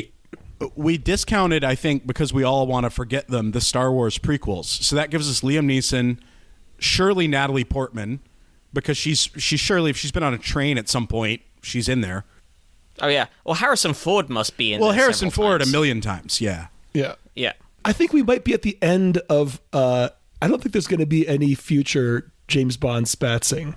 [0.61, 0.68] Yeah.
[0.77, 4.66] we discounted, I think, because we all want to forget them, the Star Wars prequels.
[4.66, 6.18] So that gives us Liam Neeson,
[6.79, 8.20] surely Natalie Portman,
[8.73, 12.01] because she's she's surely if she's been on a train at some point, she's in
[12.01, 12.25] there.
[13.01, 13.27] Oh yeah.
[13.44, 14.81] Well, Harrison Ford must be in.
[14.81, 15.70] Well, there Harrison Ford times.
[15.70, 16.68] a million times, yeah.
[16.92, 17.14] Yeah.
[17.35, 17.53] Yeah.
[17.85, 19.61] I think we might be at the end of.
[19.73, 20.11] Uh,
[20.42, 23.75] I don't think there's going to be any future James Bond spatzing.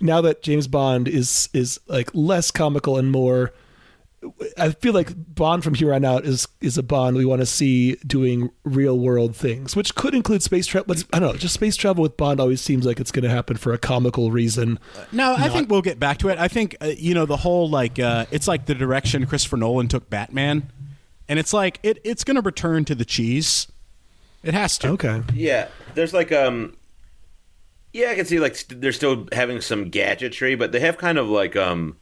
[0.00, 3.52] Now that James Bond is is like less comical and more,
[4.56, 7.46] I feel like Bond from here on out is is a Bond we want to
[7.46, 10.86] see doing real world things, which could include space travel.
[10.88, 13.28] But I don't know, just space travel with Bond always seems like it's going to
[13.28, 14.78] happen for a comical reason.
[15.12, 16.38] No, I think we'll get back to it.
[16.38, 19.86] I think uh, you know the whole like uh, it's like the direction Christopher Nolan
[19.88, 20.72] took Batman,
[21.28, 23.68] and it's like it it's going to return to the cheese.
[24.42, 24.88] It has to.
[24.90, 26.76] Okay, Yeah, there's like um,
[27.92, 31.18] yeah, I can see like st- they're still having some gadgetry, but they have kind
[31.18, 31.96] of like um,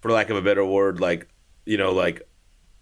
[0.00, 1.28] for lack of a better word, like
[1.66, 2.28] you know, like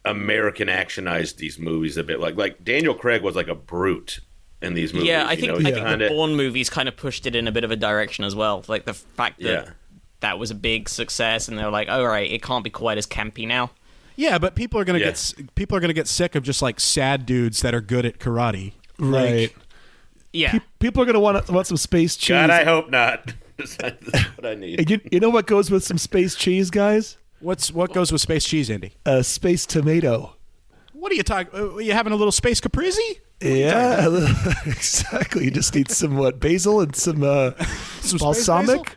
[0.05, 2.21] American actionized these movies a bit.
[2.21, 4.21] Like like Daniel Craig was like a brute
[4.63, 5.09] in these movies.
[5.09, 7.35] Yeah, I you think know, I think kinda- the Bourne movies kind of pushed it
[7.35, 8.65] in a bit of a direction as well.
[8.69, 9.71] Like the fact that Yeah.
[10.21, 13.07] that was a big success, and they're like, all right, it can't be quite as
[13.07, 13.71] campy now.
[14.17, 15.07] Yeah, but people are gonna Yeah.
[15.07, 18.19] get people are gonna get sick of just like sad dudes that are good at
[18.19, 18.73] karate.
[18.99, 19.55] Right.
[20.33, 22.29] Yeah, Pe- People are going to want want some space cheese.
[22.35, 23.35] God, I hope not.
[23.57, 23.77] That's
[24.37, 24.81] what I need.
[24.81, 27.19] And you, you know what goes with some space cheese, guys?
[27.41, 28.93] What's what goes with space cheese, Andy?
[29.05, 30.37] A space tomato.
[30.93, 31.59] What are you talking?
[31.59, 33.21] Uh, you having a little space caprese?
[33.41, 34.07] Yeah,
[34.67, 35.45] exactly.
[35.45, 37.53] You just need some what basil and some, uh,
[38.01, 38.97] Some space balsamic.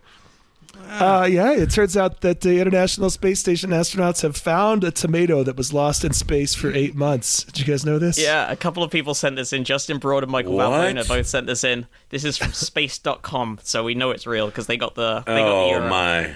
[0.99, 5.43] Uh, yeah, it turns out that the International Space Station astronauts have found a tomato
[5.43, 7.43] that was lost in space for eight months.
[7.45, 8.19] Did you guys know this?
[8.19, 8.51] yeah.
[8.51, 9.63] A couple of people sent this in.
[9.63, 10.69] Justin Broad and Michael What?
[10.69, 11.87] Valbuena both sent this in.
[12.09, 15.23] This is from space.com, so we know it's real because they got the.
[15.25, 15.89] They got the Oh URL.
[15.89, 16.35] my!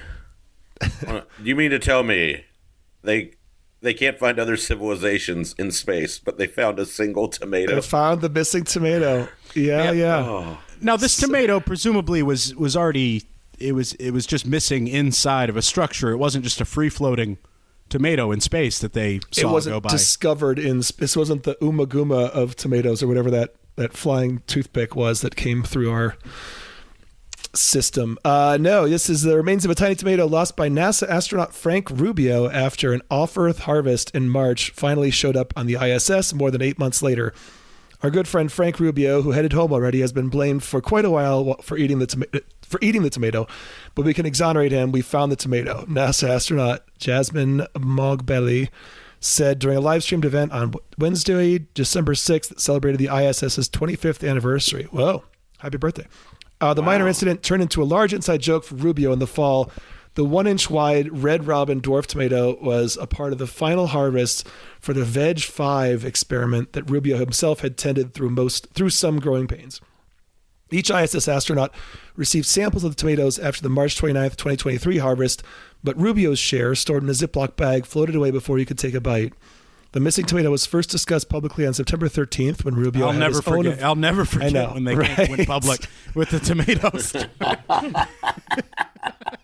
[1.44, 2.44] you mean to tell me
[3.04, 3.34] they
[3.82, 7.76] they can't find other civilizations in space, but they found a single tomato.
[7.76, 9.28] They found the missing tomato.
[9.56, 9.96] Yeah, Yep.
[9.96, 10.18] yeah.
[10.26, 13.24] Oh, Now this tomato presumably was was already
[13.58, 16.12] it was it was just missing inside of a structure.
[16.12, 17.38] It wasn't just a free floating
[17.90, 19.90] tomato in space that they saw it go wasn't by.
[19.90, 25.22] discovered in this wasn't the Oumuamua of tomatoes or whatever that that flying toothpick was
[25.22, 26.18] that came through our
[27.54, 31.56] system uh, no this is the remains of a tiny tomato lost by nasa astronaut
[31.56, 36.52] frank rubio after an off-earth harvest in march finally showed up on the iss more
[36.52, 37.34] than eight months later
[38.04, 41.10] our good friend frank rubio who headed home already has been blamed for quite a
[41.10, 43.48] while for eating the tomato for eating the tomato
[43.96, 48.70] but we can exonerate him we found the tomato nasa astronaut jasmine moghbeli
[49.20, 54.28] said during a live streamed event on Wednesday, December 6th, that celebrated the ISS's 25th
[54.28, 54.84] anniversary.
[54.92, 55.24] Whoa,
[55.60, 56.06] happy birthday.
[56.60, 59.72] Uh, the minor incident turned into a large inside joke for Rubio in the fall.
[60.18, 64.48] The one inch wide red robin dwarf tomato was a part of the final harvest
[64.80, 69.46] for the Veg 5 experiment that Rubio himself had tended through most through some growing
[69.46, 69.80] pains.
[70.72, 71.72] Each ISS astronaut
[72.16, 75.44] received samples of the tomatoes after the March 29th, 2023 harvest,
[75.84, 79.00] but Rubio's share, stored in a Ziploc bag, floated away before he could take a
[79.00, 79.34] bite.
[79.92, 83.48] The missing tomato was first discussed publicly on September 13th when Rubio I'll never his
[83.48, 83.84] own forget.
[83.84, 85.30] I'll never forget know, when they right?
[85.30, 85.82] went public
[86.16, 87.16] with the tomatoes.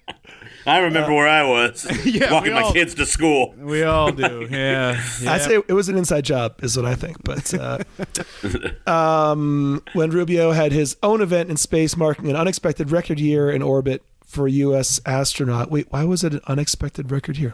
[0.65, 3.53] I remember where I was Yeah, walking we my all- kids to school.
[3.57, 4.47] we all do.
[4.51, 5.01] Yeah.
[5.27, 7.17] I say it was an inside job, is what I think.
[7.23, 7.79] But uh,
[8.89, 13.61] um, when Rubio had his own event in space, marking an unexpected record year in
[13.61, 14.99] orbit for a U.S.
[15.05, 15.71] astronaut.
[15.71, 17.53] Wait, why was it an unexpected record here?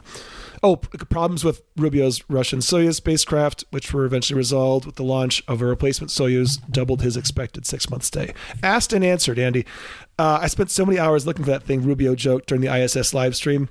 [0.62, 5.62] Oh, problems with Rubio's Russian Soyuz spacecraft, which were eventually resolved with the launch of
[5.62, 8.34] a replacement Soyuz, doubled his expected six month stay.
[8.62, 9.64] Asked and answered, Andy.
[10.18, 13.14] Uh, I spent so many hours looking for that thing, Rubio joked during the ISS
[13.14, 13.68] live stream.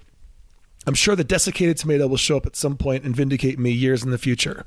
[0.87, 4.03] I'm sure the desiccated tomato will show up at some point and vindicate me years
[4.03, 4.65] in the future.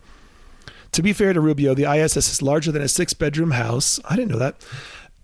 [0.92, 3.98] To be fair to Rubio, the ISS is larger than a six bedroom house.
[4.04, 4.62] I didn't know that.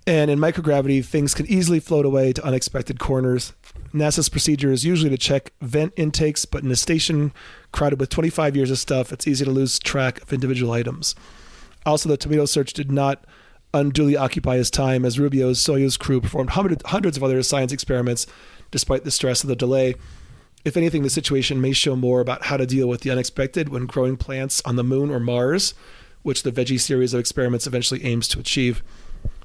[0.09, 3.53] And in microgravity, things can easily float away to unexpected corners.
[3.93, 7.31] NASA's procedure is usually to check vent intakes, but in a station
[7.73, 11.15] crowded with 25 years of stuff, it's easy to lose track of individual items.
[11.85, 13.23] Also, the tomato search did not
[13.75, 16.51] unduly occupy his time as Rubio's Soyuz crew performed
[16.87, 18.27] hundreds of other science experiments
[18.71, 19.95] despite the stress of the delay.
[20.65, 23.85] If anything, the situation may show more about how to deal with the unexpected when
[23.85, 25.75] growing plants on the moon or Mars,
[26.23, 28.83] which the Veggie series of experiments eventually aims to achieve.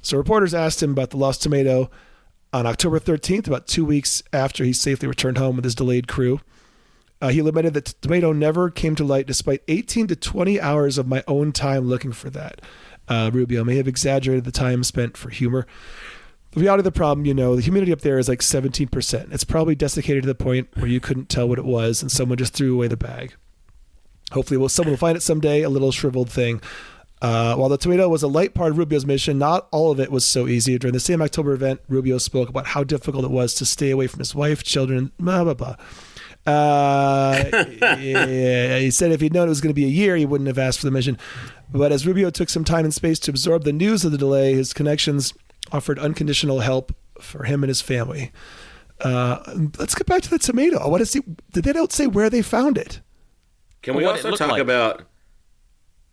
[0.04, 1.90] So, reporters asked him about the lost tomato
[2.52, 6.40] on October 13th, about two weeks after he safely returned home with his delayed crew.
[7.22, 10.98] Uh, he lamented that the tomato never came to light despite 18 to 20 hours
[10.98, 12.60] of my own time looking for that.
[13.08, 15.66] Uh, Rubio may have exaggerated the time spent for humor.
[16.50, 19.32] The reality of the problem, you know, the humidity up there is like 17%.
[19.32, 22.36] It's probably desiccated to the point where you couldn't tell what it was, and someone
[22.36, 23.34] just threw away the bag.
[24.32, 26.60] Hopefully, well, someone will find it someday, a little shriveled thing.
[27.24, 30.12] Uh, while the tomato was a light part of Rubio's mission, not all of it
[30.12, 30.78] was so easy.
[30.78, 34.08] During the same October event, Rubio spoke about how difficult it was to stay away
[34.08, 35.76] from his wife, children, blah, blah, blah.
[36.46, 37.44] Uh,
[37.98, 40.48] yeah, he said if he'd known it was going to be a year, he wouldn't
[40.48, 41.16] have asked for the mission.
[41.72, 44.52] But as Rubio took some time and space to absorb the news of the delay,
[44.52, 45.32] his connections
[45.72, 48.32] offered unconditional help for him and his family.
[49.00, 49.38] Uh,
[49.78, 50.78] let's get back to the tomato.
[50.78, 51.22] I want to see.
[51.52, 53.00] Did they don't say where they found it?
[53.80, 54.60] Can we also talk like.
[54.60, 55.04] about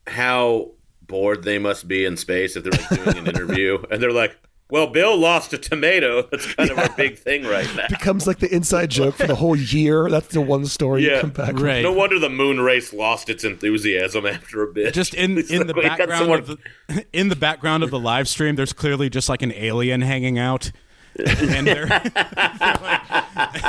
[0.08, 0.72] how
[1.12, 4.36] bored they must be in space if they're like doing an interview and they're like,
[4.70, 6.24] "Well, Bill lost a tomato.
[6.32, 9.36] That's kind of our big thing right now." Becomes like the inside joke for the
[9.36, 10.10] whole year.
[10.10, 11.22] That's the one story you Yeah.
[11.22, 11.62] come back with.
[11.64, 11.84] Right.
[11.84, 14.94] No wonder the moon race lost its enthusiasm after a bit.
[14.94, 18.28] Just in in the like, background someone- of the in the background of the live
[18.28, 20.72] stream, there's clearly just like an alien hanging out,
[21.18, 23.04] and they're, they're like,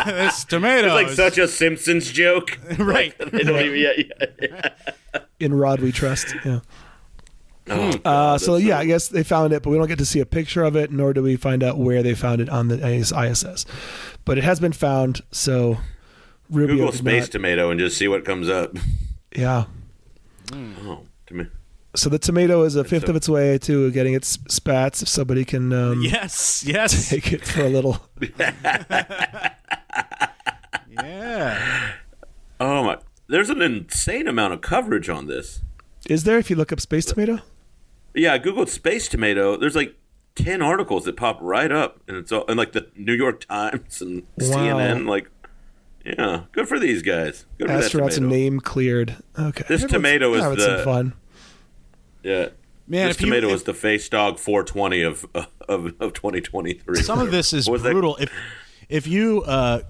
[0.06, 2.58] this tomato It's like such a Simpsons joke.
[2.78, 3.14] right.
[3.18, 3.78] They don't even.
[3.78, 5.20] Yeah, yeah, yeah.
[5.40, 6.34] In Rod we trust.
[6.44, 6.60] Yeah.
[7.68, 9.98] Oh, Uh, God, so that's yeah, I guess they found it, but we don't get
[9.98, 12.48] to see a picture of it, nor do we find out where they found it
[12.48, 13.64] on the ISS.
[14.24, 15.78] But it has been found, so
[16.50, 18.76] Rubio Google space not- tomato and just see what comes up.
[19.36, 19.64] yeah.
[20.52, 21.46] Oh, to me.
[21.94, 25.02] So the tomato is a fifth so- of its way to getting its spats.
[25.02, 28.00] If somebody can um, Yes, yes, take it for a little.
[30.90, 31.92] yeah.
[32.60, 32.98] Oh my!
[33.28, 35.62] There's an insane amount of coverage on this.
[36.08, 37.38] Is there if you look up space tomato?
[38.14, 39.56] Yeah, I googled space tomato.
[39.56, 39.94] There's like
[40.34, 44.00] ten articles that pop right up, and it's all and like the New York Times
[44.02, 45.06] and CNN.
[45.08, 45.28] Like,
[46.04, 47.46] yeah, good for these guys.
[47.58, 49.16] Good for that Astronaut's name cleared.
[49.38, 49.64] Okay.
[49.68, 51.12] This Everyone's tomato is the- some fun.
[52.22, 52.48] Yeah,
[52.86, 55.26] Man, this if you- tomato if- is the face dog 420 of
[55.68, 56.96] of of 2023.
[57.02, 57.92] Some of this is What was that?
[57.92, 58.16] brutal.
[58.16, 58.30] If
[58.88, 59.80] if you uh,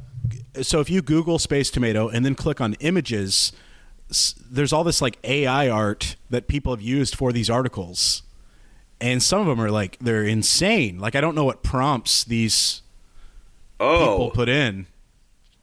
[0.62, 3.58] so if you Google space tomato and then click on images, s-
[4.50, 8.22] there's all this like AI art that people have used for these articles,
[9.00, 10.98] and some of them are like they're insane.
[10.98, 12.82] Like I don't know what prompts these
[13.78, 14.86] people Oh, put in.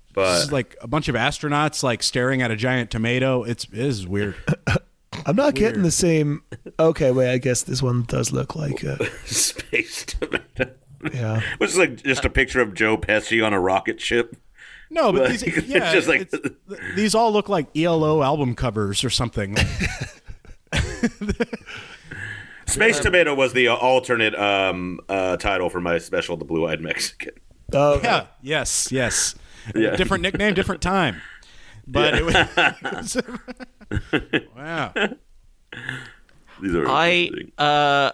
[0.09, 3.43] This but is like a bunch of astronauts like staring at a giant tomato.
[3.43, 4.35] It's it is weird.
[5.25, 6.43] I'm not getting the same.
[6.79, 7.31] Okay, wait.
[7.31, 8.83] I guess this one does look like.
[8.83, 10.71] a space tomato.
[11.13, 11.41] yeah.
[11.57, 14.35] Which is like just a picture of Joe Pesci on a rocket ship.
[14.89, 16.52] No, but Like, these, it's yeah, just like- it's-
[16.95, 19.56] these all look like ELO album covers or something.
[22.67, 26.82] Space Tomato was the uh, alternate um, uh, title for my special, The Blue Eyed
[26.82, 27.34] Mexican.
[27.73, 28.28] Oh, Yeah.
[28.41, 28.91] Yes.
[28.91, 29.36] Yes.
[29.75, 29.95] Yeah.
[29.95, 31.21] Different nickname, different time.
[31.88, 33.17] But it was.
[34.56, 34.93] wow.
[36.62, 37.52] These are I interesting.
[37.58, 38.12] uh,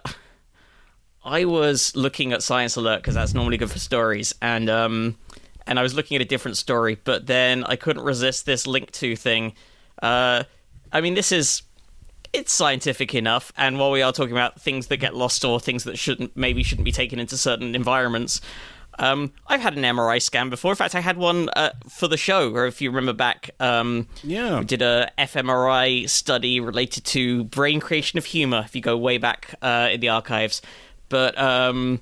[1.25, 5.17] I was looking at Science Alert because that's normally good for stories, and um,
[5.67, 8.91] and I was looking at a different story, but then I couldn't resist this link
[8.93, 9.53] to thing.
[10.01, 10.43] Uh,
[10.91, 11.63] I mean, this is
[12.33, 15.85] it's scientific enough, and while we are talking about things that get lost or things
[15.85, 18.41] that shouldn't maybe shouldn't be taken into certain environments.
[18.97, 20.71] Um, I've had an MRI scan before.
[20.71, 22.53] In fact, I had one uh, for the show.
[22.53, 24.59] Or if you remember back, um, Yeah.
[24.59, 28.61] we did a fMRI study related to brain creation of humor.
[28.63, 30.61] If you go way back uh, in the archives,
[31.09, 31.99] but um,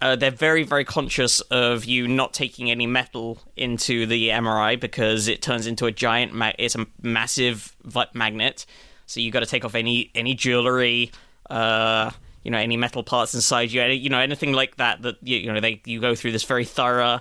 [0.00, 5.28] uh, they're very, very conscious of you not taking any metal into the MRI because
[5.28, 6.32] it turns into a giant.
[6.32, 7.74] Ma- it's a massive
[8.14, 8.64] magnet,
[9.06, 11.10] so you got to take off any any jewelry.
[11.50, 12.10] Uh,
[12.44, 15.02] you know, any metal parts inside you, any, you know, anything like that.
[15.02, 17.20] That you, you know, they you go through this very thorough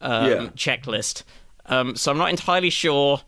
[0.00, 0.36] um, Yeah.
[0.56, 1.22] checklist.
[1.66, 3.20] Um, so I'm not entirely sure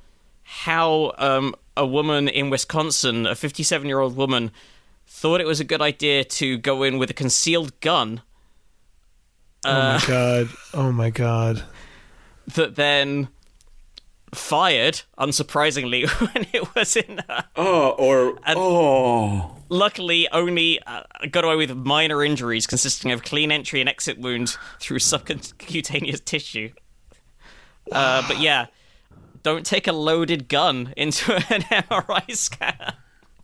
[0.42, 4.50] how um, a woman in Wisconsin, a 57 year old woman,
[5.06, 8.22] thought it was a good idea to go in with a concealed gun
[9.64, 10.48] oh uh, my god.
[10.74, 11.62] Oh my god.
[12.54, 13.28] that then
[14.34, 17.20] fired, unsurprisingly, when it was in.
[17.28, 23.22] Uh, Oh, or and- oh, luckily, only uh, got away with minor injuries consisting of
[23.22, 26.70] clean entry and exit wound through subcutaneous tissue.
[27.90, 28.66] Uh, but yeah,
[29.42, 32.94] don't take a loaded gun into an MRI scanner.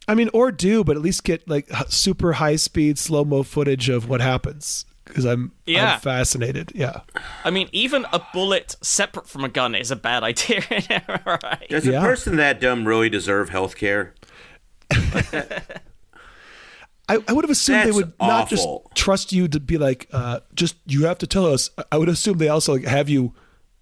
[0.07, 3.91] I mean, or do, but at least get like super high speed slow mo footage
[3.91, 5.95] of what happens because I'm Yeah.
[5.95, 6.73] I'm fascinated.
[6.75, 7.01] Yeah.
[7.45, 11.69] I mean, even a bullet separate from a gun is a bad idea in MRI.
[11.69, 11.99] does Yeah.
[12.01, 14.15] a person that dumb really deserve health care?
[17.11, 20.09] I, I would have assumed they That's would not just trust you to be like,
[20.13, 21.71] uh, just you have to tell us.
[21.79, 23.33] I- I would assume they also like, have you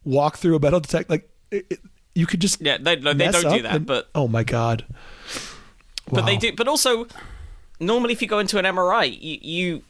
[0.04, 1.06] walk through a metal detector.
[1.12, 1.80] Like, it, it-
[2.14, 4.42] you could just Yeah, they, no, they mess don't do that, and- but oh my
[4.44, 4.86] god.
[6.10, 6.52] but they do.
[6.56, 7.06] But also,
[7.80, 9.82] normally, if you go into an MRI, you, you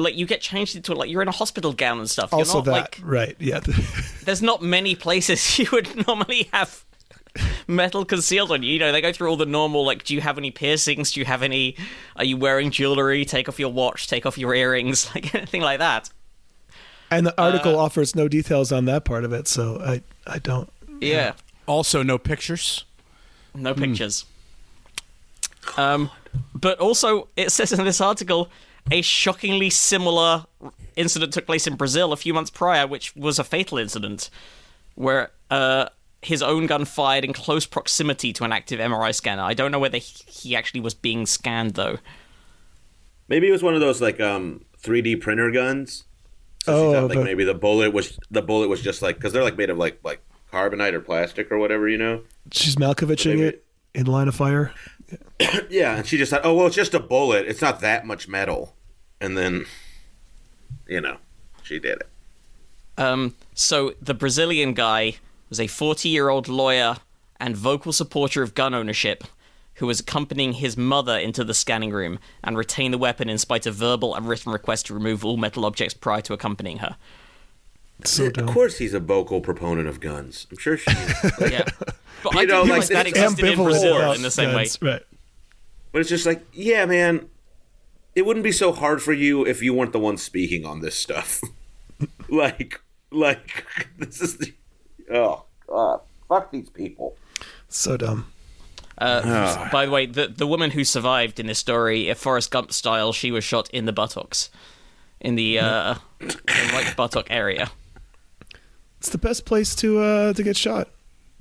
[0.00, 2.30] like you get changed into like you're in a hospital gown and stuff.
[2.32, 3.36] You're Also, not that like right?
[3.38, 3.60] Yeah.
[4.24, 6.84] there's not many places you would normally have
[7.68, 8.72] metal concealed on you.
[8.72, 11.12] You know, they go through all the normal like, do you have any piercings?
[11.12, 11.76] Do you have any?
[12.16, 13.24] Are you wearing jewelry?
[13.24, 14.08] Take off your watch.
[14.08, 15.08] Take off your earrings.
[15.14, 16.10] Like anything like that.
[17.10, 20.38] and the article Uh, offers no details on that part of it, so I I
[20.38, 20.68] don't.
[21.00, 21.32] Yeah.
[21.66, 22.84] Also, no pictures.
[23.54, 24.24] No pictures.
[25.76, 26.10] Um,
[26.54, 28.48] but also, it says in this article,
[28.90, 30.44] a shockingly similar
[30.96, 34.30] incident took place in Brazil a few months prior, which was a fatal incident,
[34.94, 35.88] where uh,
[36.22, 39.42] his own gun fired in close proximity to an active MRI scanner.
[39.42, 41.98] I don't know whether he he actually was being scanned, though.
[43.28, 46.04] Maybe it was one of those like um 3D printer guns.
[46.64, 49.16] So she Oh, thought, like but- maybe the bullet was the bullet was just like
[49.16, 50.20] because they're like made of like like
[50.52, 52.22] carbonite or plastic or whatever, you know.
[52.52, 54.72] She's Malkoviching Maybe- it in line of fire.
[55.70, 57.46] Yeah, and she just thought, oh well, it's just a bullet.
[57.46, 58.74] It's not that much metal.
[59.20, 59.66] And then,
[60.86, 61.16] you know,
[61.62, 62.08] she did it.
[62.98, 65.16] Um, so the Brazilian guy
[65.48, 66.96] was a 40 year old lawyer
[67.38, 69.24] and vocal supporter of gun ownership
[69.74, 73.64] who was accompanying his mother into the scanning room and retained the weapon in spite
[73.64, 76.96] of verbal and written requests to remove all metal objects prior to accompanying her.
[78.06, 80.46] So of course, he's a vocal proponent of guns.
[80.50, 81.32] I'm sure she is.
[81.50, 81.64] Yeah.
[82.22, 84.30] But I You know, didn't like, realize that it's existed in Ambivalent Brazil in the
[84.30, 84.64] same way.
[84.64, 85.02] guns, Right.
[85.92, 87.28] But it's just like, yeah, man,
[88.14, 90.94] it wouldn't be so hard for you if you weren't the one speaking on this
[90.94, 91.40] stuff.
[92.28, 92.80] like,
[93.10, 93.66] like
[93.98, 94.52] this is the,
[95.12, 97.16] oh god, fuck these people.
[97.68, 98.26] So dumb.
[98.98, 102.70] Uh, by the way, the the woman who survived in this story, if Forrest Gump
[102.70, 104.50] style, she was shot in the buttocks,
[105.20, 106.36] in the uh, the
[106.72, 107.70] right buttock area.
[109.00, 110.88] It's the best place to uh, to get shot.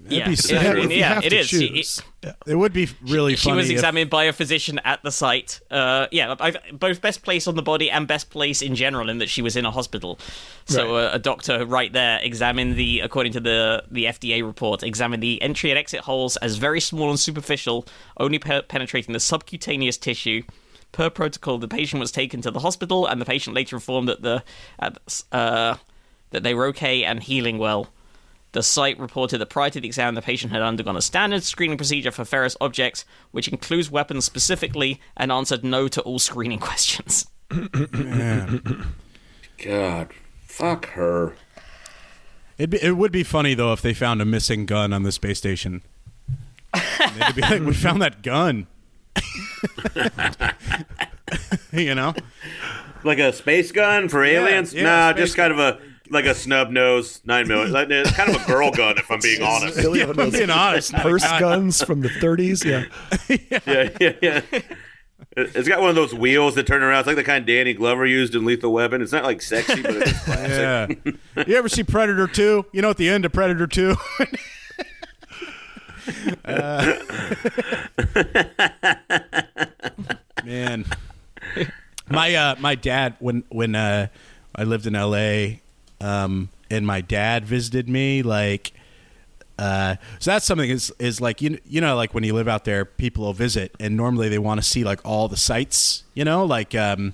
[0.07, 1.47] yeah, be it- sad it- if you yeah, have it to is.
[1.47, 2.01] She- Choose.
[2.24, 2.34] Yeah.
[2.47, 3.55] It would be really she funny.
[3.55, 5.60] She was if- examined by a physician at the site.
[5.72, 9.18] Uh, yeah, I've, both best place on the body and best place in general, in
[9.20, 10.20] that she was in a hospital.
[10.66, 11.05] So Right.
[11.05, 15.41] uh, a doctor right there examined the, according to the the FDA report, examined the
[15.41, 17.86] entry and exit holes as very small and superficial,
[18.18, 20.43] only pe- penetrating the subcutaneous tissue.
[20.91, 24.22] Per protocol, the patient was taken to the hospital, and the patient later informed that
[24.24, 24.43] the
[25.32, 25.76] uh,
[26.32, 27.88] that they were okay and healing well.
[28.51, 31.77] The site reported that prior to the exam, the patient had undergone a standard screening
[31.77, 37.27] procedure for ferrous objects, which includes weapons specifically, and answered no to all screening questions.
[39.63, 40.09] God,
[40.45, 41.36] fuck her.
[42.57, 45.11] It'd be, it would be funny though if they found a missing gun on the
[45.11, 45.82] space station.
[46.73, 48.67] They'd be like, "We found that gun."
[51.71, 52.13] you know,
[53.03, 54.73] Like a space gun for aliens?
[54.73, 55.80] yeah, nah, space just kind of a
[56.10, 57.72] like a snub nose nine millimeter.
[57.74, 59.78] Like, it's kind of a girl gun, if I'm being honest.
[59.78, 60.93] Really Yeah, one I'm being honest.
[60.93, 62.64] Purse guns from the 30s.
[63.30, 63.60] Yeah.
[63.66, 64.41] yeah, yeah, yeah.
[64.51, 64.66] It-
[65.55, 66.99] It's got one of those wheels that turn around.
[67.01, 69.01] It's like the kind Danny Glover used in Lethal Weapon.
[69.01, 70.99] It's not like sexy, but it's classic.
[71.36, 71.43] yeah.
[71.47, 72.66] You ever see Predator Two?
[72.74, 73.95] You know, at the end of Predator Two.
[76.43, 76.95] Uh,
[80.43, 80.86] man,
[82.10, 84.07] my uh, my dad when when uh,
[84.55, 85.62] I lived in L.A.
[86.02, 88.72] Um, and my dad visited me like.
[89.58, 92.64] Uh, so that's something is is like you you know like when you live out
[92.64, 96.24] there, people will visit, and normally they want to see like all the sites, you
[96.24, 97.14] know, like um,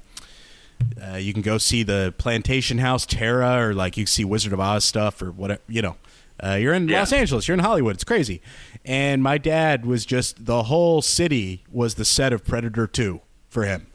[1.02, 4.54] uh, you can go see the Plantation House, Terra, or like you can see Wizard
[4.54, 5.62] of Oz stuff or whatever.
[5.68, 5.96] You know,
[6.44, 7.00] uh, you're in Yeah.
[7.00, 7.96] Los Angeles, you're in Hollywood.
[7.96, 8.42] It's crazy.
[8.84, 13.66] And my dad was just the whole city was the set of Predator Two for
[13.66, 13.88] him.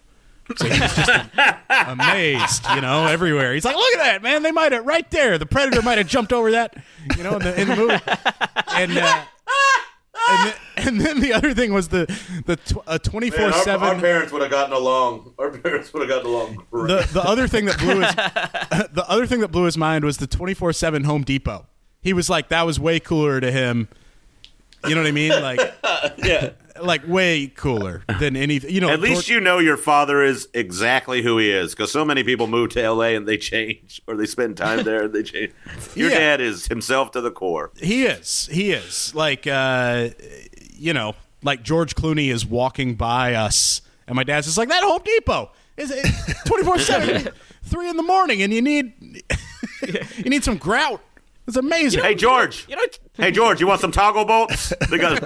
[0.56, 1.10] So he was just
[1.68, 3.54] amazed, you know, everywhere.
[3.54, 4.42] He's like, "Look at that, man!
[4.42, 5.38] They might have right there.
[5.38, 6.76] The predator might have jumped over that,
[7.16, 8.00] you know, in the, in the movie."
[8.72, 9.24] And uh,
[10.28, 12.06] and, then, and then the other thing was the
[12.46, 13.88] the a twenty four seven.
[13.88, 15.34] Our parents would have gotten along.
[15.38, 16.66] Our parents would have gotten along.
[16.72, 18.14] The the other thing that blew his
[18.92, 21.66] the other thing that blew his mind was the twenty four seven Home Depot.
[22.02, 23.88] He was like, that was way cooler to him.
[24.86, 25.30] You know what I mean?
[25.30, 25.60] Like,
[26.18, 26.50] yeah.
[26.82, 28.70] Like way cooler than anything.
[28.70, 31.90] You know, At least Tor- you know your father is exactly who he is, because
[31.92, 35.14] so many people move to LA and they change, or they spend time there and
[35.14, 35.52] they change.
[35.94, 36.18] Your Yeah.
[36.18, 37.70] dad is himself to the core.
[37.80, 38.48] He is.
[38.52, 39.14] He is.
[39.14, 40.10] Like, uh,
[40.76, 44.82] you know, like George Clooney is walking by us, and my dad's just like, that
[44.82, 45.90] Home Depot is
[46.46, 47.28] 24 7,
[47.64, 48.92] 3 in the morning, and you need
[50.16, 51.02] you need some grout.
[51.50, 52.04] It's amazing.
[52.04, 52.64] Hey George.
[52.68, 52.82] You know,
[53.16, 54.72] Hey George, you want some toggle bolts?
[54.88, 55.20] They got.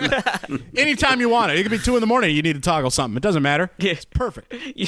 [0.79, 1.59] Anytime you want it.
[1.59, 3.19] It could be 2 in the morning, you need to toggle something.
[3.19, 3.71] It doesn't matter.
[3.77, 3.93] Yeah.
[3.93, 4.55] It's perfect.
[4.75, 4.87] you-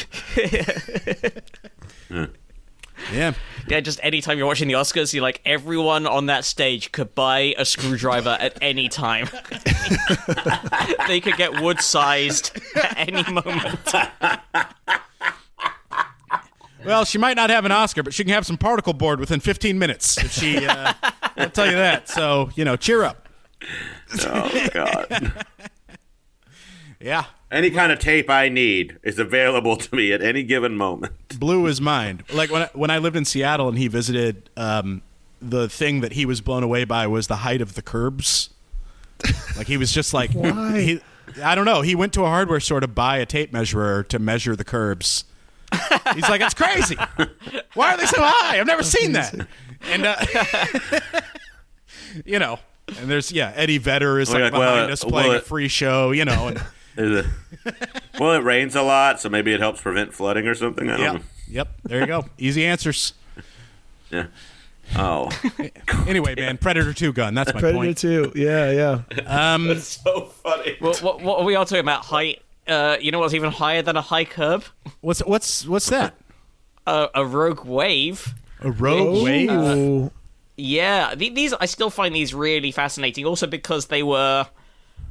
[3.12, 3.34] Yeah.
[3.68, 7.55] yeah, just anytime you're watching the Oscars, you're like, everyone on that stage could buy
[7.59, 9.28] a screwdriver at any time.
[11.07, 13.78] they could get wood sized at any moment.
[16.87, 19.41] Well, she might not have an Oscar, but she can have some particle board within
[19.41, 20.18] 15 minutes.
[20.18, 20.93] If she, uh,
[21.37, 22.09] I'll tell you that.
[22.09, 23.28] So, you know, cheer up.
[24.22, 25.45] Oh God.
[27.01, 27.24] Yeah.
[27.51, 31.12] Any kind of tape I need is available to me at any given moment.
[31.39, 32.24] blew his mind.
[32.32, 35.03] Like when I, when I lived in Seattle and he visited, um,
[35.41, 38.51] the thing that he was blown away by was the height of the curbs.
[39.57, 40.80] Like he was just like, Why?
[40.80, 41.01] He,
[41.43, 41.82] I don't know.
[41.82, 45.24] He went to a hardware store to buy a tape measurer to measure the curbs.
[46.14, 46.97] He's like, it's crazy.
[47.75, 48.59] Why are they so high?
[48.61, 49.35] I've never seen that.
[49.91, 50.17] And uh,
[52.25, 52.59] you know,
[52.99, 55.41] and there's yeah, Eddie Vedder is Well, like like, well, behind us well, playing a
[55.41, 56.12] free show.
[56.12, 56.57] You know, and
[56.97, 57.75] Is it-
[58.19, 60.89] well, it rains a lot, so maybe it helps prevent flooding or something.
[60.89, 61.21] I don't yep, know.
[61.49, 61.69] yep.
[61.85, 62.25] There you go.
[62.39, 63.12] Easy answers.
[64.11, 64.27] Yeah.
[64.95, 65.29] Oh,
[66.07, 67.35] Anyway, man, Predator Two gun.
[67.35, 67.99] That's my point.
[67.99, 68.41] Predator 2.
[68.41, 69.55] Yeah, yeah.
[69.55, 70.77] Um, so funny.
[70.79, 72.05] What, what, what are we all talking about?
[72.05, 72.41] Height?
[72.67, 74.64] Uh, you know what's even higher than a high curb?
[75.01, 76.14] What's what's what's that?
[76.87, 78.35] Uh, a rogue wave.
[78.61, 79.51] A rogue wave?
[79.51, 80.11] Ooh.
[80.57, 83.25] Yeah, th- these I still find these really fascinating.
[83.27, 84.47] Also because they were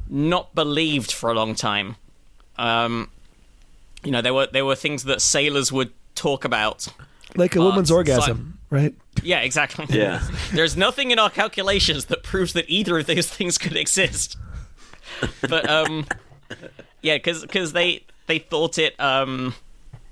[0.10, 1.96] not believed for a long time.
[2.58, 3.10] Um,
[4.04, 6.88] you know, there were there were things that sailors would talk about.
[7.36, 8.94] Like a woman's so- orgasm, right?
[9.24, 9.86] Yeah, exactly.
[9.90, 10.22] Yeah.
[10.54, 14.38] There's nothing in our calculations that proves that either of those things could exist.
[15.48, 16.06] But um,
[17.06, 19.54] yeah, because they they thought it um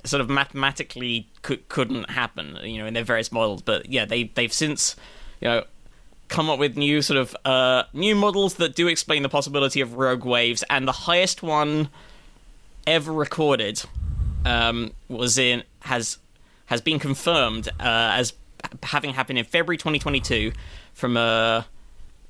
[0.04, 3.64] sort of mathematically could, couldn't happen, you know, in their various models.
[3.64, 4.96] But yeah, they they've since
[5.42, 5.64] you know
[6.28, 9.96] come up with new sort of uh new models that do explain the possibility of
[9.96, 11.90] rogue waves, and the highest one
[12.86, 13.82] ever recorded
[14.46, 16.20] um, was in has
[16.68, 18.34] has been confirmed uh, as
[18.84, 20.52] having happened in February 2022
[20.94, 21.66] from a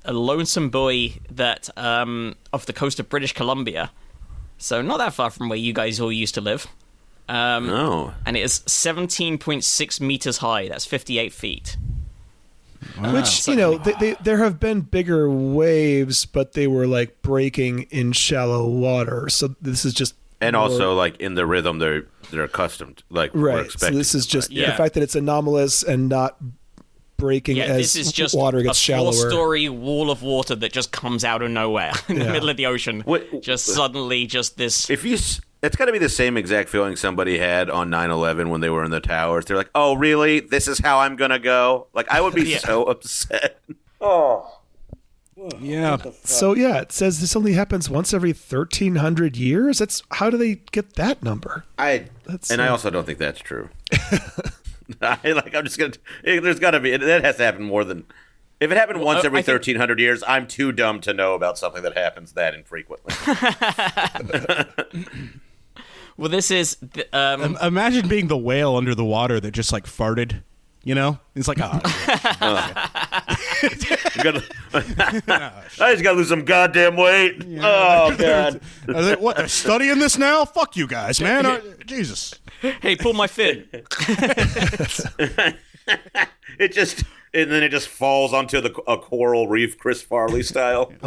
[0.05, 3.91] a lonesome buoy that um, off the coast of British Columbia,
[4.64, 6.68] so not that far from where you guys all used to live.
[7.30, 8.14] Um, No.
[8.26, 10.68] and it is 17.6 meters high.
[10.68, 11.78] That's 58 feet.
[12.99, 17.84] Which you know, they, they, there have been bigger waves, but they were like breaking
[17.91, 19.30] in shallow water.
[19.30, 23.01] So this is just And more- also, like in the rhythm, they're they're accustomed.
[23.09, 23.57] Like we're right.
[23.59, 23.97] So expecting.
[23.97, 24.72] this is just Yeah.
[24.72, 26.36] the fact that it's anomalous and not
[27.24, 29.13] breaking Yeah, as this is just water a shallower.
[29.13, 32.65] four-story wall of water that just comes out of nowhere in the middle of the
[32.65, 33.01] ocean.
[33.05, 34.89] Wait, just suddenly, just this.
[34.89, 38.59] if you, it's got to be the same exact feeling somebody had on 9-11 when
[38.59, 39.45] they were in the towers.
[39.45, 40.41] They're like, "Oh, really?
[40.41, 42.57] This is how I'm gonna go." Like I would be Yeah.
[42.57, 43.59] so upset.
[44.01, 44.59] Oh
[45.59, 45.97] yeah.
[46.24, 49.80] So yeah, it says this only happens once every thirteen hundred years.
[49.80, 51.63] That's how do they get that number?
[51.78, 53.69] I That's, and I uh, also don't think that's true.
[55.01, 55.55] I like.
[55.55, 55.93] I'm just gonna.
[56.23, 56.95] There's got to be.
[56.95, 58.05] That has to happen more than.
[58.59, 61.81] If it happened once every think- 1300 years, I'm too dumb to know about something
[61.84, 63.13] that happens that infrequently.
[66.15, 69.73] Well, this is th- um, Im- Imagine being the whale under the water that just
[69.73, 70.43] like farted.
[70.84, 71.79] You know, it's like, ah,
[74.21, 74.43] gotta-
[75.79, 77.41] I just got to lose some goddamn weight.
[77.61, 78.61] Oh god.
[78.89, 79.38] Are they- what?
[79.38, 80.43] They're studying this now?
[80.45, 81.61] Fuck you guys, man!
[81.86, 82.36] Jesus.
[82.82, 83.68] Hey, pull my fin.
[86.59, 87.03] It just
[87.34, 90.93] and then it just falls onto the a coral reef, Chris Farley style.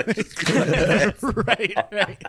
[1.22, 2.24] Right, right.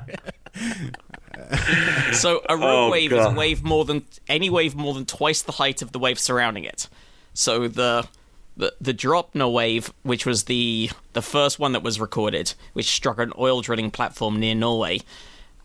[2.13, 5.41] So a rogue Oh, wave is a wave more than any wave more than twice
[5.41, 6.87] the height of the wave surrounding it.
[7.33, 8.07] So the
[8.55, 13.19] the the Draupner wave, which was the the first one that was recorded, which struck
[13.19, 15.01] an oil drilling platform near Norway,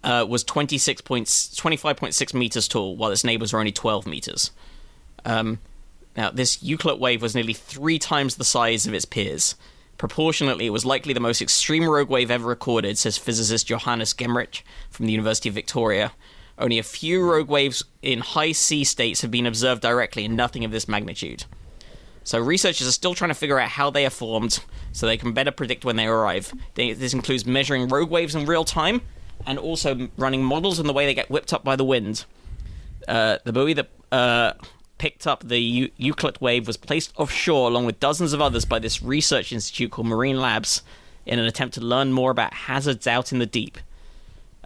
[0.04, 4.50] uh, was 26 points, 25.6 meters tall, while its neighbors were only 12 meters.
[5.24, 5.58] Um,
[6.16, 9.54] now, this Ucluelet wave was nearly three times the size of its peers.
[9.98, 14.62] Proportionately, it was likely the most extreme rogue wave ever recorded, says physicist Johannes Gemmrich
[14.90, 16.12] from the University of Victoria.
[16.58, 20.64] Only a few rogue waves in high sea states have been observed directly, and nothing
[20.64, 21.44] of this magnitude.
[22.24, 24.60] So researchers are still trying to figure out how they are formed,
[24.92, 26.52] so they can better predict when they arrive.
[26.74, 29.00] This includes measuring rogue waves in real time,
[29.46, 32.24] and also running models on the way they get whipped up by the wind.
[33.08, 34.52] Uh, the buoy that uh,
[34.98, 38.78] picked up the Eu- Ucluelet wave was placed offshore along with dozens of others by
[38.78, 40.82] this research institute called Marine Labs
[41.26, 43.78] in an attempt to learn more about hazards out in the deep.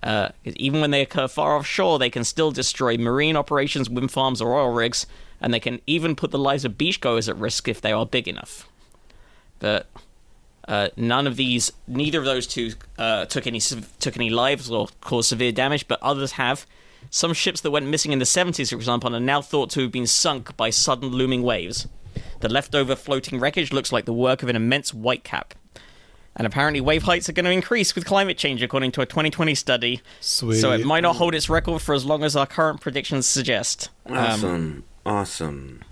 [0.02, 4.42] Uh, even when they occur far offshore, they can still destroy marine operations, wind farms,
[4.42, 5.06] or oil rigs,
[5.40, 8.28] and they can even put the lives of beachgoers at risk if they are big
[8.28, 8.68] enough.
[9.58, 9.88] But
[10.68, 14.88] uh, none of these, neither of those two, uh, took any took any lives or
[15.00, 16.66] caused severe damage, but others have.
[17.10, 19.92] Some ships that went missing in the 70s, for example, are now thought to have
[19.92, 21.86] been sunk by sudden looming waves.
[22.40, 25.52] The leftover floating wreckage looks like the work of an immense whitecap.
[26.34, 29.54] And apparently, wave heights are going to increase with climate change, according to a 2020
[29.54, 30.02] study.
[30.20, 30.60] Sweet.
[30.60, 33.88] So it might not hold its record for as long as our current predictions suggest.
[34.04, 34.84] Um, awesome.
[35.06, 35.84] awesome.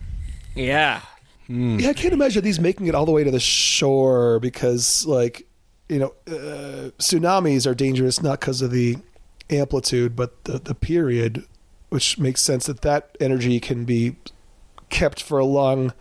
[1.48, 1.76] Yeah.
[1.78, 5.46] Yeah, I can't imagine these making it all the way to the shore because, like,
[5.88, 8.96] you know, uh, tsunamis are dangerous not because of the
[9.50, 11.44] amplitude, but the, the period,
[11.90, 14.16] which makes sense that that energy can be
[14.88, 15.92] kept for a long.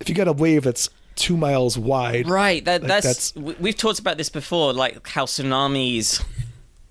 [0.00, 2.64] If you got a wave that's two miles wide, Right.
[2.64, 6.22] That, Like, that's, that's- we've talked about this before, like how tsunamis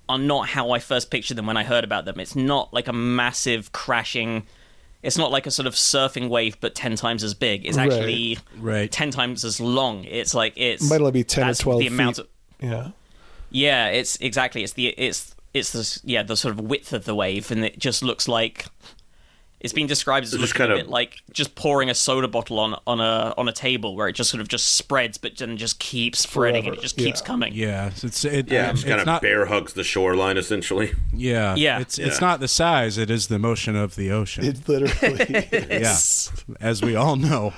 [0.08, 2.18] are not how I first pictured them when I heard about them.
[2.20, 4.46] It's not like a massive crashing.
[5.04, 7.66] It's not like a sort of surfing wave, but ten times as big.
[7.66, 8.90] It's actually Right.
[8.90, 10.04] ten times as long.
[10.04, 12.24] It's like it's might only be ten or twelve the amount feet.
[12.24, 12.28] of
[12.70, 12.88] yeah,
[13.50, 13.88] yeah.
[13.88, 14.62] It's exactly.
[14.64, 17.78] It's the it's it's the yeah the sort of width of the wave, and it
[17.78, 18.66] just looks like.
[19.64, 22.60] It's been described as It's just kind of- bit like just pouring a soda bottle
[22.60, 25.56] on on a on a table, where it just sort of just spreads, but then
[25.56, 27.26] just keeps spreading, and it just keeps Yeah.
[27.26, 27.52] coming.
[27.54, 29.22] Yeah, it's it, Yeah, it just kind it's of not.
[29.22, 30.92] bear hugs the shoreline essentially.
[31.16, 31.80] Yeah, Yeah.
[31.80, 34.44] It's it's not the size; it is the motion of the ocean.
[34.44, 35.96] it literally yeah,
[36.60, 37.54] as we all know,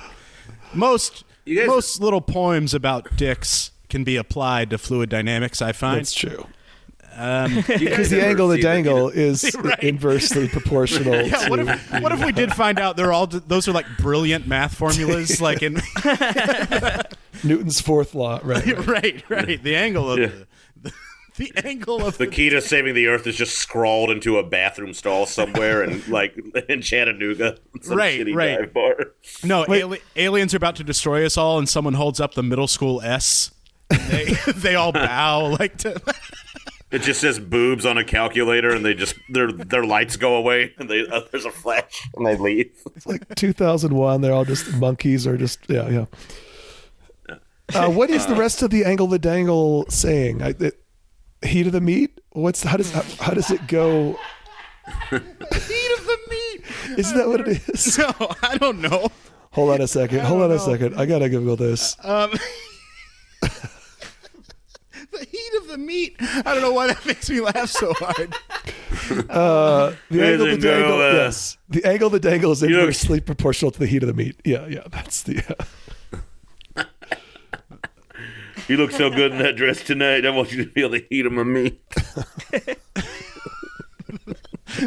[0.73, 5.61] most You guys- most little poems about dicks can be applied to fluid dynamics.
[5.61, 5.99] I find.
[5.99, 6.45] That's true.
[7.19, 9.43] Um, because the angle of the dangle is
[9.81, 11.15] inversely proportional.
[11.25, 13.87] Yeah, what to if what if we did find out they're all those are like
[13.97, 15.81] brilliant math formulas like in
[17.43, 18.39] Newton's fourth law?
[18.43, 18.85] Right.
[18.87, 20.29] right right the angle of Yeah.
[20.81, 20.93] the,
[21.37, 24.93] the angle of The key to saving the Earth is just scrawled into a bathroom
[24.93, 26.35] stall somewhere and like
[26.69, 28.59] in Chattanooga, some Right, shitty right.
[28.59, 28.95] dive bar.
[29.43, 32.67] no ali- aliens are about to destroy us all and someone holds up the middle
[32.67, 33.51] school S
[34.09, 35.99] they they all bow like to
[36.89, 40.73] It just says boobs on a calculator, and they just their their lights go away,
[40.77, 42.71] and they uh, there's a flash, and they leave.
[42.95, 44.21] It's like 2001.
[44.21, 46.05] They're all just monkeys or just yeah yeah.
[47.75, 50.41] Uh, what is the rest of the angle the dangle saying?
[50.41, 50.81] I, it,
[51.43, 52.21] heat of the meat.
[52.31, 54.17] What's how does how, how does it go?
[55.09, 56.63] heat of the meat
[56.97, 57.97] Isn't that what it is?
[57.97, 59.09] no I don't know
[59.51, 60.21] Hold on a second.
[60.21, 60.99] Hold on a second.
[60.99, 61.95] I gotta Google this.
[62.03, 62.31] um
[65.19, 68.33] the heat of the meat I don't know why that makes me laugh so hard
[69.29, 70.97] Uh, the angle the a go, dangle.
[71.13, 74.35] yes, the angle the dangle is look- inversely proportional to the heat of the meat.
[74.43, 74.81] Yeah, yeah.
[74.89, 75.43] That's the.
[76.75, 76.83] Uh,
[78.67, 80.25] You look so good in that dress tonight.
[80.25, 81.79] I want you to feel the heat of my meat.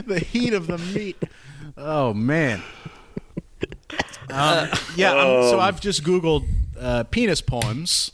[0.07, 1.17] the heat of the meat.
[1.79, 2.63] Oh man.
[4.29, 6.47] Um, yeah, I'm, so I've just googled
[6.79, 8.13] uh, penis poems,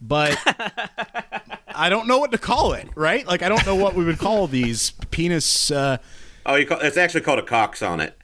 [0.00, 0.36] but
[1.74, 2.88] I don't know what to call it.
[2.94, 3.26] Right?
[3.26, 5.70] Like I don't know what we would call these penis.
[5.70, 5.98] Uh,
[6.48, 8.16] Oh, you call, it's actually called a cox on it.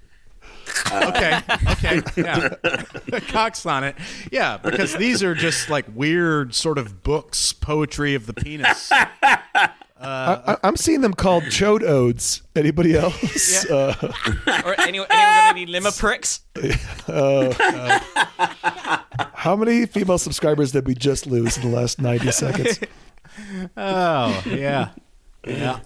[0.93, 1.41] okay,
[1.73, 3.97] okay, yeah, cocks on it.
[4.31, 8.93] Yeah, because these are just like weird sort of books, poetry of the penis.
[10.01, 12.43] I, I'm seeing them called chode odes.
[12.55, 13.69] Anybody else?
[13.69, 13.77] Yeah.
[13.77, 16.41] Uh, Or anyone, anyone got any limmer pricks?
[19.43, 22.79] How many female subscribers did we just lose in the last 90 seconds?
[23.77, 24.91] Oh yeah,
[25.47, 25.81] yeah.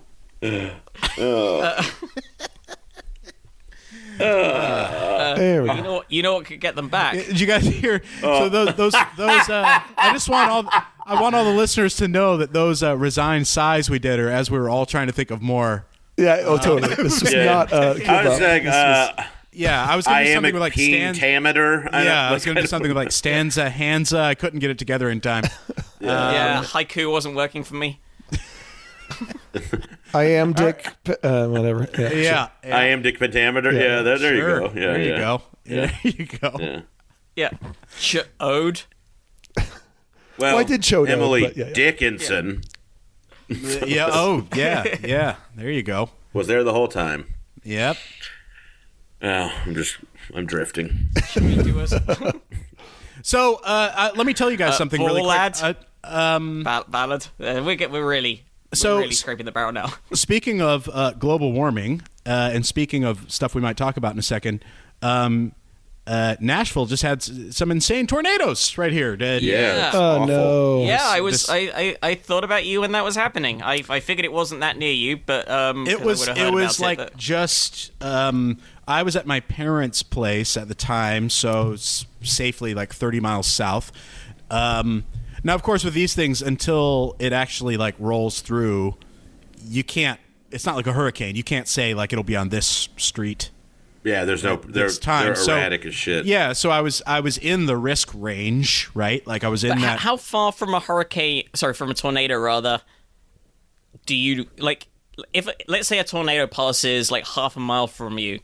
[4.19, 5.83] There we You go.
[5.83, 7.15] know, what- you know what could get them back?
[7.15, 8.03] Did you guys hear?
[8.21, 9.49] So those those those.
[9.49, 10.65] Uh, I just want all
[11.05, 14.31] I want all the listeners to know that those uh, resigned sighs we did are
[14.31, 15.87] as we were all trying to think of more.
[16.17, 16.95] Yeah, oh, totally.
[16.95, 17.45] This was Yeah.
[17.45, 17.73] not.
[17.73, 18.41] Uh, I was give up.
[18.41, 19.25] like, was- uh,
[19.57, 21.17] Yeah, I was going to do something with like stand.
[21.19, 21.89] pentameter.
[21.91, 24.21] I Yeah, I was going to do something with like stanza, hanza.
[24.21, 25.45] I couldn't get it together in time.
[26.01, 28.01] yeah, haiku wasn't working for me.
[30.13, 30.87] I am Dick.
[31.23, 31.89] Uh, whatever.
[31.99, 32.11] Yeah.
[32.13, 32.77] Yeah, yeah.
[32.77, 33.73] I am Dick Pentameter.
[33.73, 34.61] Yeah, there, there Sure.
[34.63, 34.75] you go.
[34.75, 35.19] Yeah, there you yeah.
[35.19, 35.43] go.
[35.65, 36.57] There you go.
[36.61, 36.81] Yeah.
[37.35, 37.51] Yeah,
[37.99, 38.83] Ch- ode.
[39.57, 39.65] Well,
[40.39, 41.73] Well, I did show Emily but yeah, yeah.
[41.73, 42.63] Dickinson
[43.49, 44.09] Yeah.
[44.13, 45.37] Oh, yeah, yeah.
[45.55, 46.11] There you go.
[46.35, 47.35] was there the whole time.
[47.65, 47.97] Yep.
[49.23, 49.97] Oh, I'm just,
[50.35, 51.09] I'm drifting.
[51.31, 51.93] Should we do us
[53.23, 55.63] So uh, uh, let me tell you guys something really Paul quick.
[55.63, 55.77] lad.
[56.05, 57.27] Uh, um, ba- ballad?
[57.41, 59.93] Uh, we're get, we're really So- we're really scraping the barrel now.
[60.13, 64.19] speaking of uh, global warming, uh, and speaking of stuff we might talk about in
[64.19, 64.65] a second,
[65.03, 65.53] um,
[66.07, 67.21] uh, Nashville just had
[67.53, 69.17] some insane tornadoes right here.
[69.17, 69.91] Did Yeah.
[69.93, 70.27] Oh awful.
[70.29, 70.85] no.
[70.85, 71.47] Yeah, I was.
[71.47, 73.61] this- I, I, I thought about you when that was happening.
[73.61, 76.21] I, I figured it wasn't that near you, but um, It 'cause I was.
[76.21, 77.91] would've It was about like but- just.
[78.01, 78.59] Um,
[78.89, 83.91] I was at my parents' place at the time, so safely like thirty miles south.
[84.51, 85.05] Um,
[85.43, 88.97] now, of course, with these things, until it actually like rolls through,
[89.65, 90.21] you can't.
[90.51, 91.35] It's not like a hurricane.
[91.37, 93.51] You can't say like it'll be on this street.
[94.05, 95.25] Yeah, there's no, they're, time.
[95.25, 96.27] they're So- erratic as shit.
[96.27, 99.27] Yeah, so I was I was in the risk range, right?
[99.27, 99.99] Like I was in But that.
[99.99, 101.43] how far from a hurricane?
[101.55, 102.83] Sorry, from a tornado rather.
[104.07, 104.87] Do you like
[105.33, 108.39] if let's say a tornado passes like half a mile from you?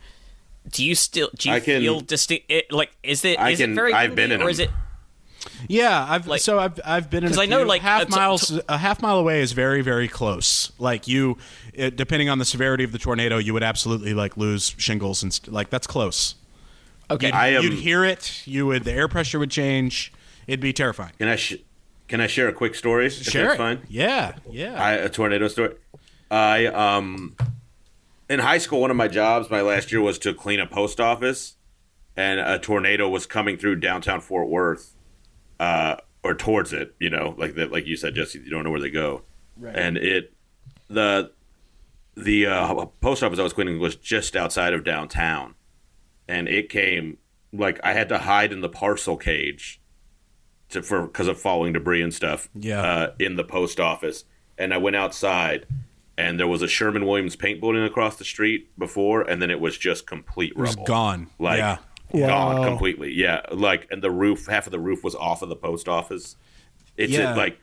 [0.70, 2.46] Do you still do you I can- feel distinct?
[2.50, 4.68] It, like is it I is can- it very I've been in or is them.
[4.68, 4.74] it
[5.68, 8.04] yeah, I've like- so I've I've been in 'Cause a I know, like, half a
[8.06, 10.70] t- miles a half mile away is very very close.
[10.78, 11.36] Like you,
[11.74, 15.32] it, depending on the severity of the tornado, you would absolutely like lose shingles and
[15.34, 16.36] st- like that's close.
[17.10, 17.26] okay?
[17.26, 18.42] You'd, I am- you'd hear it.
[18.46, 20.12] You would the air pressure would change.
[20.46, 21.12] It'd be terrifying.
[21.18, 21.56] Can I, sh-
[22.08, 23.06] can I share a quick story?
[23.06, 23.58] If Share that's it.
[23.58, 23.80] fine.
[23.88, 24.80] Yeah, yeah.
[24.82, 25.74] I, a tornado story.
[26.30, 27.36] I um,
[28.32, 30.98] in high school, one of my jobs my last year was to clean a post
[31.00, 31.56] office,
[32.16, 34.96] and a tornado was coming through downtown Fort Worth,
[35.60, 36.94] uh, or towards it.
[36.98, 39.20] You know, like that, like you said, Jesse, you don't know where they go,
[39.58, 39.76] right.
[39.76, 40.32] and it
[40.88, 41.30] the
[42.16, 45.54] the uh, post office I was cleaning was just outside of downtown,
[46.26, 47.18] and it came
[47.52, 49.78] like I had to hide in the parcel cage
[50.70, 52.48] to for because of falling debris and stuff.
[52.54, 52.80] Yeah.
[52.80, 54.24] Uh, in the post office,
[54.56, 55.66] and I went outside,
[56.18, 59.76] and there was a Sherwin-Williams paint building across the street before, and then it was
[59.78, 60.84] just complete it was rubble.
[60.84, 61.26] gone.
[61.38, 61.78] Like yeah.
[62.12, 62.64] gone Wow.
[62.68, 63.12] completely.
[63.12, 63.40] Yeah.
[63.50, 66.36] Like and the roof, half of the roof was off of the post office.
[66.96, 67.34] It's Yeah.
[67.34, 67.58] like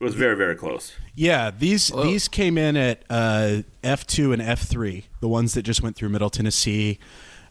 [0.00, 0.92] It was very very close.
[1.14, 5.62] Yeah, these these came in at uh, F two and F three, the ones that
[5.62, 6.98] just went through Middle Tennessee,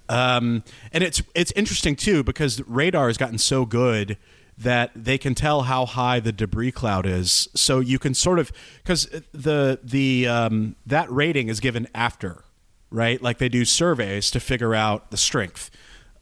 [0.09, 0.63] um,
[0.93, 4.17] and it's it's interesting too because radar has gotten so good
[4.57, 8.51] that they can tell how high the debris cloud is, so you can sort of
[8.83, 12.43] because the the um, that rating is given after,
[12.89, 13.21] right?
[13.21, 15.69] Like they do surveys to figure out the strength.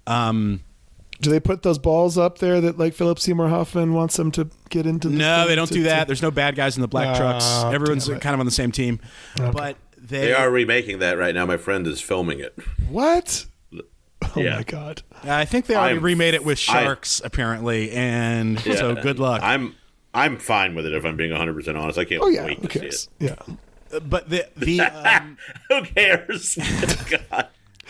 [0.08, 0.62] Um,
[1.22, 4.50] Do they put those balls up there that like Philip Seymour Hoffman wants them to
[4.70, 5.08] get into?
[5.10, 6.02] The no, thing they don't to- do that.
[6.02, 7.46] to- There's no bad guys in the black Oh, trucks.
[7.74, 9.00] Everyone's kind of on the same team,
[9.38, 11.46] but They are remaking that right now.
[11.46, 12.54] My friend is filming it.
[12.90, 13.46] What?
[14.36, 14.58] Oh Yeah.
[14.58, 15.02] my god!
[15.24, 18.76] I think they already I'm- remade it with I- sharks, apparently, and Yeah.
[18.76, 19.42] so good luck.
[19.44, 19.76] I'm
[20.14, 21.98] I'm fine with it if I'm being 100 percent honest.
[22.00, 23.08] I can't Oh yeah, wait who to see it.
[23.20, 24.00] Yeah.
[24.04, 25.38] but the the um,
[25.70, 26.56] Who cares?
[27.10, 27.48] God.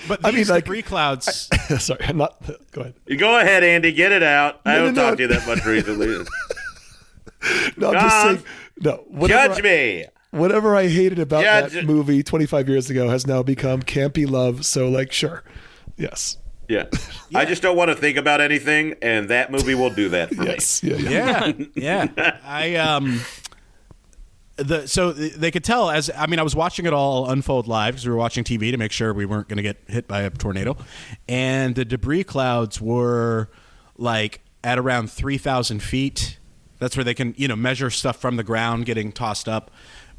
[0.07, 1.49] but I mean, these like- debris clouds.
[1.79, 2.41] Sorry, I'm not.
[2.71, 2.95] Go ahead.
[3.07, 3.91] You go ahead, Andy.
[3.91, 4.61] Get it out.
[4.65, 5.07] I No, haven't no, no.
[5.07, 6.25] talked to you that much recently.
[7.77, 8.23] No, I'm just God.
[8.23, 8.43] saying.
[8.81, 10.05] No, Judge I, me.
[10.31, 14.65] whatever I hated about Judge- that movie 25 years ago has now become campy love.
[14.65, 15.43] So like, sure,
[15.97, 16.37] yes,
[16.67, 16.85] Yeah.
[17.33, 20.43] I just don't want to think about anything, and that movie will do that for
[20.43, 21.51] yes, yeah, yeah.
[21.75, 22.37] yeah, yeah.
[22.43, 23.21] I um.
[24.57, 27.95] The, so they could tell as I mean I was watching it all unfold live
[27.95, 30.21] because we were watching TV to make sure we weren't going to get hit by
[30.21, 30.77] a tornado,
[31.27, 33.49] and the debris clouds were
[33.97, 36.39] like at around three thousand feet.
[36.79, 39.71] That's where they can you know measure stuff from the ground getting tossed up,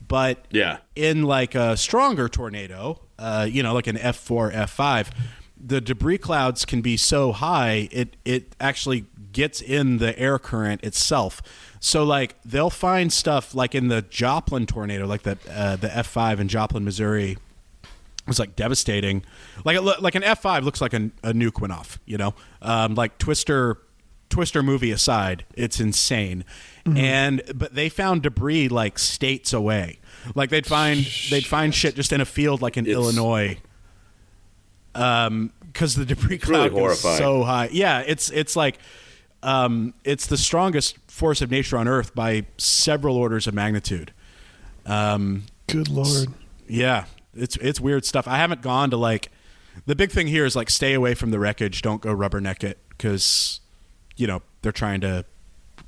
[0.07, 0.45] but.
[0.51, 0.79] Yeah.
[0.95, 5.11] in like a stronger tornado, uh, you know, like an F four, F five,
[5.59, 10.82] the debris clouds can be so high it it actually gets in the air current
[10.84, 11.42] itself.
[11.80, 16.07] So like they'll find stuff like in the Joplin tornado, like the uh, the F
[16.07, 17.38] five in Joplin, Missouri.
[18.26, 19.22] Was like devastating,
[19.64, 22.00] like it like an F five looks like a, a nuke went off.
[22.07, 23.78] You know, um, like Twister
[24.30, 26.44] Twister movie aside, it's insane.
[26.84, 30.00] And but they found debris like states away.
[30.34, 33.59] Like they'd find they'd find shit just in a field like in It's- Illinois.
[34.97, 37.18] Um, because the debris really cloud goes horrifying.
[37.18, 37.68] so high.
[37.70, 38.78] Yeah, it's it's like
[39.42, 44.12] um, it's the strongest force of nature on Earth by several orders of magnitude.
[44.86, 46.28] Um, Good lord.
[46.66, 48.26] yeah, it's it's weird stuff.
[48.26, 49.30] I haven't gone to like
[49.84, 51.82] the big thing here is like stay away from the wreckage.
[51.82, 53.61] Don't go rubberneck it because
[54.16, 55.24] you know they're trying to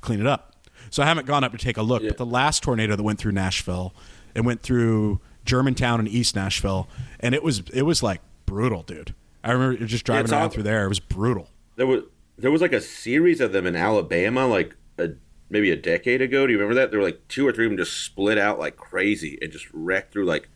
[0.01, 0.55] clean it up.
[0.91, 2.01] So I haven't gone up to take a look.
[2.03, 2.09] Yeah.
[2.09, 3.93] But the last tornado that went through Nashville,
[4.35, 6.87] it went through Germantown and East Nashville,
[7.19, 9.13] and it was it was like brutal, dude.
[9.43, 10.83] I remember just driving it's around all- through there.
[10.85, 11.49] It was brutal.
[11.75, 12.03] There was
[12.37, 15.09] there was like a series of them in Alabama, like a,
[15.49, 16.45] maybe a decade ago.
[16.47, 16.91] Do you remember that?
[16.91, 19.67] There were like two or three of them just split out like crazy and just
[19.73, 20.49] wrecked through like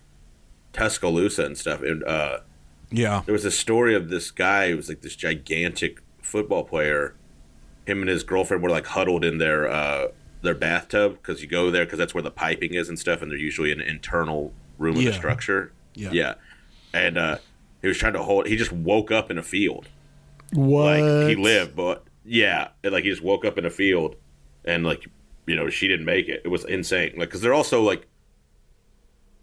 [0.74, 1.82] Tuscaloosa and stuff.
[1.82, 2.40] And uh,
[2.92, 7.16] Yeah, there was a story of this guy who was like this gigantic football player.
[7.86, 10.08] Him and his girlfriend were like huddled in their uh,
[10.42, 13.30] their bathtub because you go there because that's where the piping is and stuff, and
[13.32, 15.72] they're usually in an internal room of the structure.
[15.96, 16.10] Yeah.
[16.12, 16.34] yeah.
[16.94, 17.38] And uh,
[17.84, 18.48] he was trying to hold.
[18.48, 19.88] He just woke up in a field
[20.54, 21.00] What?
[21.00, 24.16] like he lived, but yeah, and, like he just woke up in a field,
[24.66, 25.06] and like
[25.46, 26.42] you know she didn't make it.
[26.44, 27.12] It was insane.
[27.18, 28.08] Like because they're also like,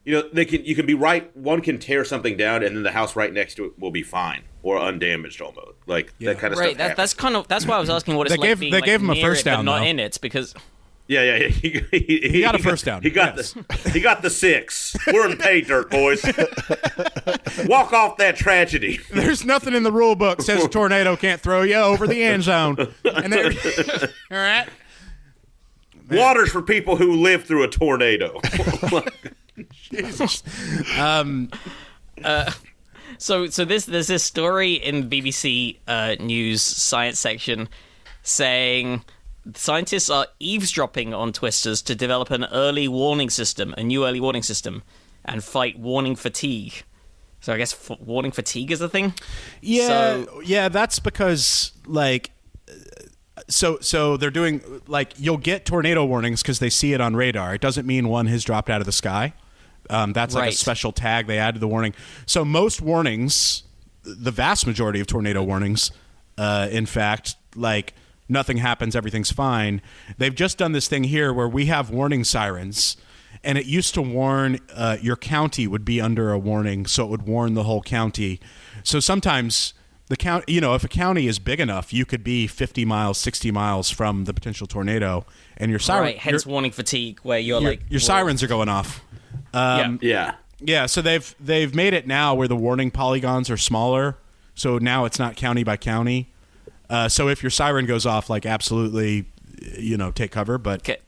[0.04, 1.34] you know, they can you can be right.
[1.36, 4.02] One can tear something down, and then the house right next to it will be
[4.02, 5.76] fine or undamaged almost.
[5.86, 6.32] Like Yeah.
[6.32, 6.78] that kind of Right, stuff.
[6.78, 6.96] that, happens.
[6.96, 8.78] that's kind of that's why I was asking what it's They like gave- being they
[8.78, 9.84] like, gave him a first down, not though.
[9.86, 10.54] in it because
[11.10, 11.48] yeah, yeah, yeah.
[11.60, 13.02] He, he, he got a first down.
[13.02, 13.52] He got Yes.
[13.52, 14.96] the he got the six.
[15.08, 16.22] We're in pay dirt, boys.
[17.66, 19.00] Walk off that tragedy.
[19.10, 22.44] There's nothing in the rule book says a tornado can't throw you over the end
[22.44, 22.76] zone.
[23.04, 23.52] And there,
[24.30, 24.68] all right.
[26.10, 28.40] Water's for people who live through a tornado.
[30.98, 31.50] Um,
[32.24, 32.50] Uh
[33.18, 37.68] So, so this there's this story in BBC uh, News science section
[38.22, 39.04] saying
[39.54, 44.42] scientists are eavesdropping on twisters to develop an early warning system, a new early warning
[44.42, 44.82] system,
[45.24, 46.82] and fight warning fatigue.
[47.40, 49.14] So I guess f- warning fatigue is a thing.
[49.62, 49.86] Yeah,
[50.24, 52.30] So- yeah, that's because like
[53.48, 57.54] so so they're doing like you'll get tornado warnings because they see it on radar.
[57.54, 59.32] It doesn't mean one has dropped out of the sky.
[59.88, 61.94] Um, that's like a special tag they add to the warning.
[62.26, 63.64] So most warnings,
[64.04, 65.90] the vast majority of tornado warnings,
[66.38, 67.94] uh, in fact, like
[68.30, 69.82] nothing happens, everything's fine.
[70.18, 72.96] They've just done this thing here where we have warning sirens.
[73.42, 77.10] And it used to warn uh, your county would be under a warning, so it
[77.10, 78.38] would warn the whole county.
[78.82, 79.72] So sometimes
[80.08, 83.16] the count, you know, if a county is big enough, you could be 50 miles,
[83.18, 85.24] 60 miles from the potential tornado,
[85.56, 88.48] and your siren, right, hence your, warning fatigue, where you're your, like your sirens are
[88.48, 89.02] going off.
[89.54, 89.96] yeah.
[90.00, 90.34] yeah.
[90.62, 94.18] Yeah, so they've they've made it now where the warning polygons are smaller.
[94.54, 96.29] So now it's not county by county.
[96.90, 99.24] Uh, so if your siren goes off, like absolutely,
[99.78, 100.58] you know, take cover.
[100.58, 100.98] But Okay.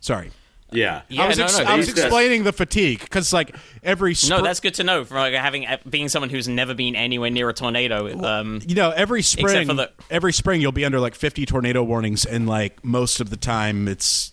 [0.00, 0.30] sorry,
[0.72, 1.02] Yeah.
[1.08, 3.54] Yeah, I was, no, ex- no, I was these guys- explaining the fatigue because like
[3.82, 5.04] every spr- No, that's good to know.
[5.04, 8.18] From like having uh, being someone who's never been anywhere near a tornado.
[8.22, 11.82] Um, you know every spring for the- every spring you'll be under like 50 tornado
[11.82, 14.32] warnings and like most of the time it's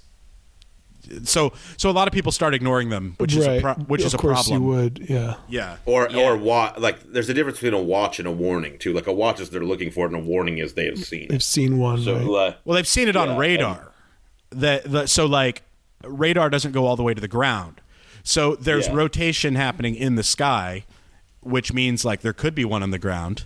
[1.23, 4.07] so so a lot of people start ignoring them which is a pro- which of
[4.07, 5.05] is a course problem you would.
[5.09, 5.35] Yeah.
[5.47, 6.21] yeah Or Yeah.
[6.31, 8.93] or wa- like there's a difference between a watch and a warning too.
[8.93, 11.27] Like a watch is they're looking for it, and a warning is they have seen
[11.29, 11.41] I've it.
[11.43, 12.01] seen one.
[12.01, 12.25] So right?
[12.25, 13.91] like, well they've seen it on Yeah, radar
[14.51, 15.63] that the, so like
[16.03, 17.81] radar doesn't go all the way to the ground
[18.23, 18.93] so there's Yeah.
[18.95, 20.83] rotation happening in the sky
[21.41, 23.45] which means like there could be one on the ground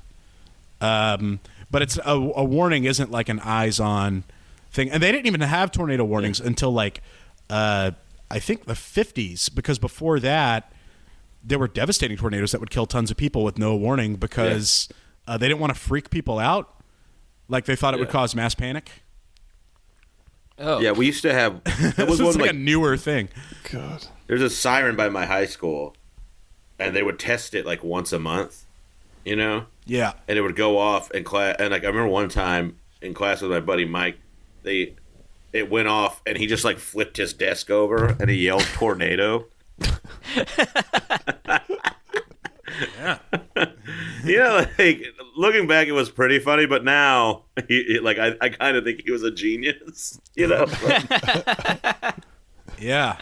[0.81, 1.39] um,
[1.71, 4.23] but it's a, a warning isn't like an eyes on
[4.71, 7.01] thing and they didn't even have tornado warnings until like
[7.49, 7.91] uh,
[8.29, 10.71] i think the 50s because before that
[11.43, 14.89] there were devastating tornadoes that would kill tons of people with no warning because
[15.27, 16.75] uh, they didn't want to freak people out
[17.47, 19.03] like they thought it would cause mass panic
[20.59, 21.61] oh, yeah, we used to have.
[21.65, 23.29] There this was one like, like a newer thing
[23.71, 24.05] God.
[24.27, 25.95] there's a siren by my high school,
[26.77, 28.65] and they would test it like once a month.
[29.25, 31.55] You know, yeah and it would go off in class.
[31.59, 34.17] And like I remember one time in class with my buddy Mike,
[34.63, 34.95] they
[35.53, 39.45] it went off, and he just like flipped his desk over, and he yelled "tornado."
[42.95, 43.17] Yeah.
[44.23, 45.03] you know, like
[45.35, 48.83] looking back, it was pretty funny, but now, he, he- like I, I kind of
[48.83, 50.19] think he was a genius.
[50.35, 50.65] You know,
[52.79, 53.17] yeah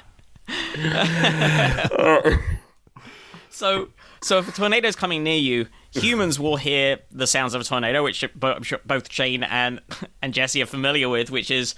[3.49, 3.89] So,
[4.21, 8.03] so if a tornado's coming near you, humans will hear the sounds of a tornado,
[8.03, 9.81] which I'm sure both Shane and
[10.21, 11.73] and Jesse are familiar with, which is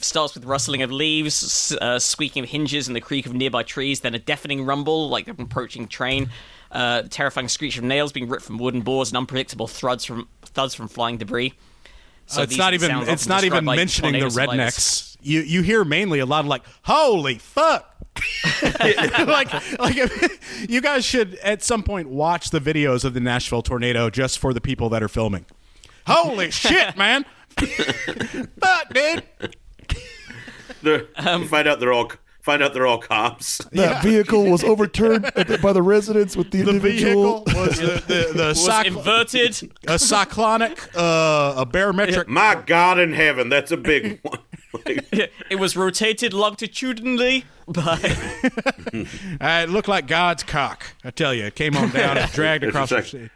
[0.00, 4.00] starts with rustling of leaves, uh, squeaking of hinges, and the creak of nearby trees.
[4.00, 6.30] Then a deafening rumble, like an approaching train.
[6.70, 10.74] Uh, terrifying screech of nails being ripped from wooden boards, and unpredictable thuds from thuds
[10.74, 11.54] from flying debris.
[12.26, 16.18] So Uh, it's not even it's not even mentioning the rednecks you you hear mainly
[16.18, 17.94] a lot of like holy fuck
[18.62, 19.96] like like
[20.68, 24.52] you guys should at some point watch the videos of the Nashville tornado just for
[24.52, 25.44] the people that are filming
[26.06, 27.24] holy shit man
[27.56, 29.22] fuck dude
[31.16, 33.58] Um, find out they're all find out they're all cops.
[33.72, 35.22] That vehicle was overturned
[35.60, 37.42] by the residents with the, the individual.
[37.44, 39.72] vehicle was the the, the Was cycl- inverted.
[39.88, 44.38] a cyclonic uh, a barometric My God in heaven, that's a big one.
[44.86, 45.08] Like,
[45.50, 47.98] it was rotated longitudinally by
[49.40, 52.62] uh, it looked like God's cock I tell you it came on down and dragged
[52.64, 53.30] It's across just the like-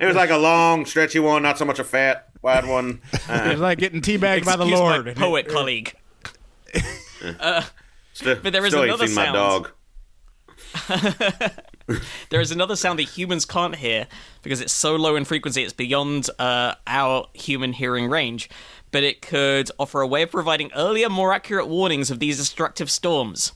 [0.00, 3.00] it was like a long, stretchy one, not so much a fat, wide one.
[3.12, 5.94] it Uh, was like getting teabagged by the Excuse Lord my poet colleague.
[8.12, 9.34] still, But there is still another seen my sound.
[9.34, 9.70] dog.
[12.30, 14.06] There is another sound that humans can't hear
[14.42, 18.48] because it's so low in frequency, it's beyond uh, our human hearing range.
[18.90, 22.90] But it could offer a way of providing earlier, more accurate warnings of these destructive
[22.90, 23.52] storms.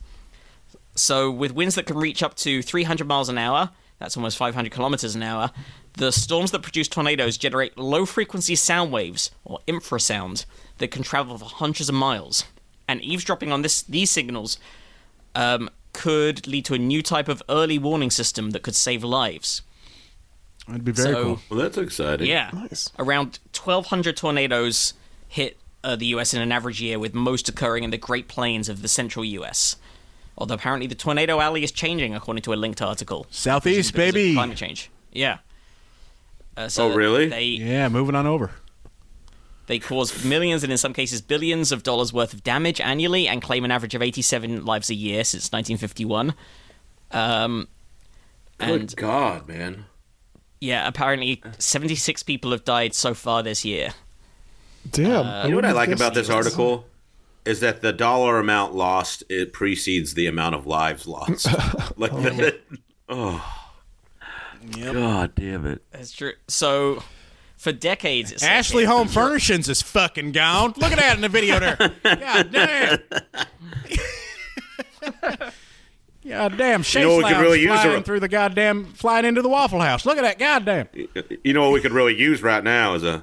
[0.95, 4.71] So, with winds that can reach up to 300 miles an hour, that's almost 500
[4.73, 5.51] kilometers an hour,
[5.95, 10.45] the storms that produce tornadoes generate low frequency sound waves, or infrasound,
[10.79, 12.45] that can travel for hundreds of miles.
[12.87, 14.59] And eavesdropping on this, these signals
[15.35, 19.63] um, could lead to a new type of early warning system that could save lives.
[20.67, 21.41] That'd be very so, cool.
[21.51, 22.27] Well, that's exciting.
[22.27, 22.91] yeah, Nice.
[22.99, 24.95] around 1,200 tornadoes
[25.27, 26.35] hit uh, the U.S.
[26.35, 29.77] in an average year, with most occurring in the Great Plains of the central U.S.
[30.39, 33.27] Although apparently the tornado alley is changing, according to a linked article.
[33.29, 34.35] Southeast, baby.
[34.35, 34.89] Climate change.
[35.13, 35.39] Yeah.
[36.57, 37.27] Uh, so Oh, really?
[37.29, 38.53] They Yeah, moving on over.
[39.67, 43.43] they cause millions and in some cases billions of dollars worth of damage annually and
[43.43, 46.33] claim an average of 87 lives a year since 1951.
[47.11, 47.69] Um,
[48.59, 49.85] Good and God, man.
[50.61, 53.91] yeah, apparently 76 people have died so far this year.
[54.91, 55.45] Damn.
[55.47, 56.87] You know what I like about this article
[57.49, 61.47] is that the dollar amount lost it precedes the amount of lives lost.
[61.97, 62.59] like the,
[63.09, 63.43] oh,
[64.75, 64.93] oh.
[64.93, 65.83] God damn it!
[65.91, 66.33] That's true.
[66.47, 67.03] So,
[67.57, 70.75] for decades, it Ashley here- Home Furnishings is fucking gone.
[70.77, 71.77] Look at that in the video there.
[72.05, 72.99] God damn.
[76.29, 79.25] God damn, Shea know what we could really use flying a- through the goddamn, flying
[79.25, 80.05] into the Waffle House.
[80.05, 80.89] Look at that, goddamn.
[81.43, 83.23] You know what we could really use right now is a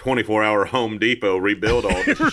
[0.00, 2.32] 24 hour Home Depot rebuild all this shit.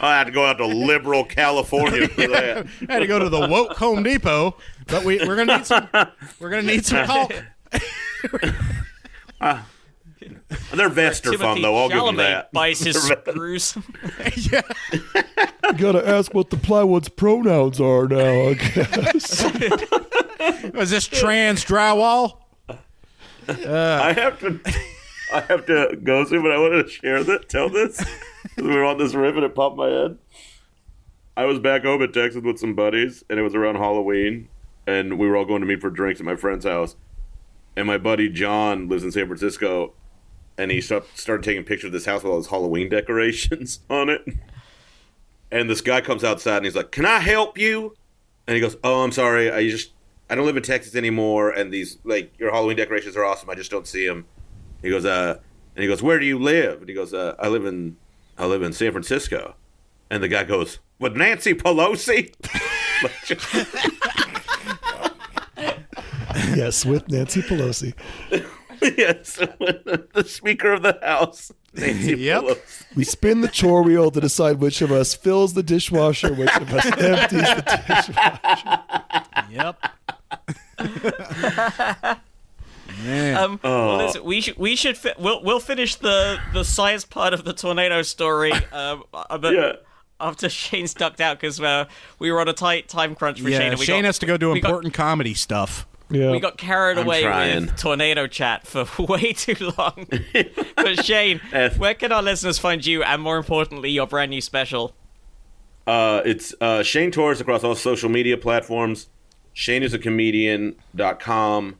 [0.00, 2.66] I had to go out to liberal California for that.
[2.88, 5.88] I had to go to the woke Home Depot, but we, we're gonna need some.
[6.38, 7.32] We're gonna need some caulk.
[9.40, 9.62] Uh,
[10.72, 11.76] Their vests are fun though.
[11.76, 12.52] I'll give them that.
[12.52, 13.76] buys his Their screws.
[14.36, 14.62] You
[15.78, 19.42] gotta ask what the plywood's pronouns are now, I guess.
[20.74, 22.38] Was this trans drywall?
[23.48, 24.60] I have to.
[25.32, 27.48] I have to go soon, but I wanted to share that.
[27.48, 28.04] Tell this.
[28.56, 30.18] we were on this riff and it popped my head.
[31.36, 34.48] I was back home in Texas with some buddies, and it was around Halloween,
[34.86, 36.94] and we were all going to meet for drinks at my friend's house.
[37.74, 39.94] And my buddy John lives in San Francisco,
[40.58, 44.10] and he sta- started taking pictures of this house with all his Halloween decorations on
[44.10, 44.22] it.
[45.50, 47.96] And this guy comes outside and he's like, "Can I help you?"
[48.46, 49.50] And he goes, "Oh, I'm sorry.
[49.50, 49.92] I just
[50.28, 53.48] I don't live in Texas anymore, and these like your Halloween decorations are awesome.
[53.48, 54.26] I just don't see them."
[54.82, 55.38] He goes, "Uh,"
[55.76, 57.96] and he goes, "Where do you live?" And he goes, uh, "I live in
[58.36, 59.54] I live in San Francisco."
[60.10, 62.32] And the guy goes, "With Nancy Pelosi?"
[66.56, 67.94] Yes, with Nancy Pelosi.
[68.96, 72.42] yes, the Speaker of the House, Nancy Yep.
[72.44, 72.84] Pelosi.
[72.96, 76.72] We spin the chore wheel to decide which of us fills the dishwasher, which of
[76.72, 78.80] us empties the dishwasher.
[82.08, 82.20] Yep.
[83.04, 83.36] Man.
[83.36, 87.34] Um, well, listen, we should we should fi- we'll we'll finish the the science part
[87.34, 88.52] of the tornado story.
[88.72, 89.72] Um, uh, but Yeah.
[90.20, 91.84] after Shane's ducked out because uh,
[92.18, 93.70] we were on a tight time crunch for yeah, Shane.
[93.72, 95.86] and we Shane got- has to go do we got- important comedy stuff.
[96.10, 96.30] Yeah.
[96.30, 97.66] We got carried I'm away trying.
[97.66, 100.06] with tornado chat for way too long.
[100.76, 101.78] but Shane, Yes.
[101.78, 104.94] where can our listeners find you, and more importantly, your brand new special?
[105.86, 109.08] Uh, it's uh, Shane Torres across all social media platforms.
[109.54, 111.78] ShaneIsAComedian.com.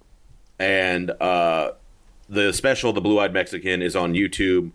[0.62, 1.72] And uh,
[2.28, 4.70] the special, The Blue Eyed Mexican, is on YouTube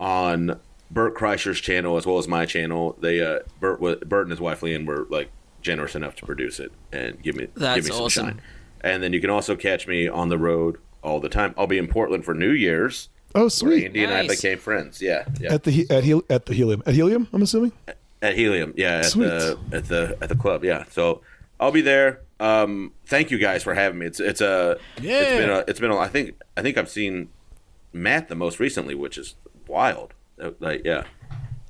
[0.00, 0.58] on
[0.90, 2.96] Bert Kreischer's channel as well as my channel.
[3.00, 5.30] They uh, Bert, Bert and his wife LeeAnn were like
[5.62, 8.26] generous enough to produce it and give me That's give me some awesome.
[8.26, 8.40] shine.
[8.80, 11.54] And then you can also catch me on the road all the time.
[11.56, 13.08] I'll be in Portland for New Year's.
[13.34, 13.84] oh, sweet.
[13.86, 15.00] Andy and I became friends.
[15.02, 15.52] Yeah, yeah.
[15.54, 17.72] At the he- at hel- at the helium at helium, I'm assuming.
[18.20, 19.26] At Helium, yeah, at Sweet.
[19.26, 20.84] the at the at the club, yeah.
[20.90, 21.20] So
[21.60, 22.20] I'll be there.
[22.40, 24.06] Um, thank you guys for having me.
[24.06, 25.20] It's it's a Yeah.
[25.20, 25.98] It's been a it's been a.
[25.98, 27.28] I think I think I've seen
[27.92, 29.34] Matt the most recently, which is
[29.66, 30.14] wild.
[30.40, 31.04] Uh, Like yeah,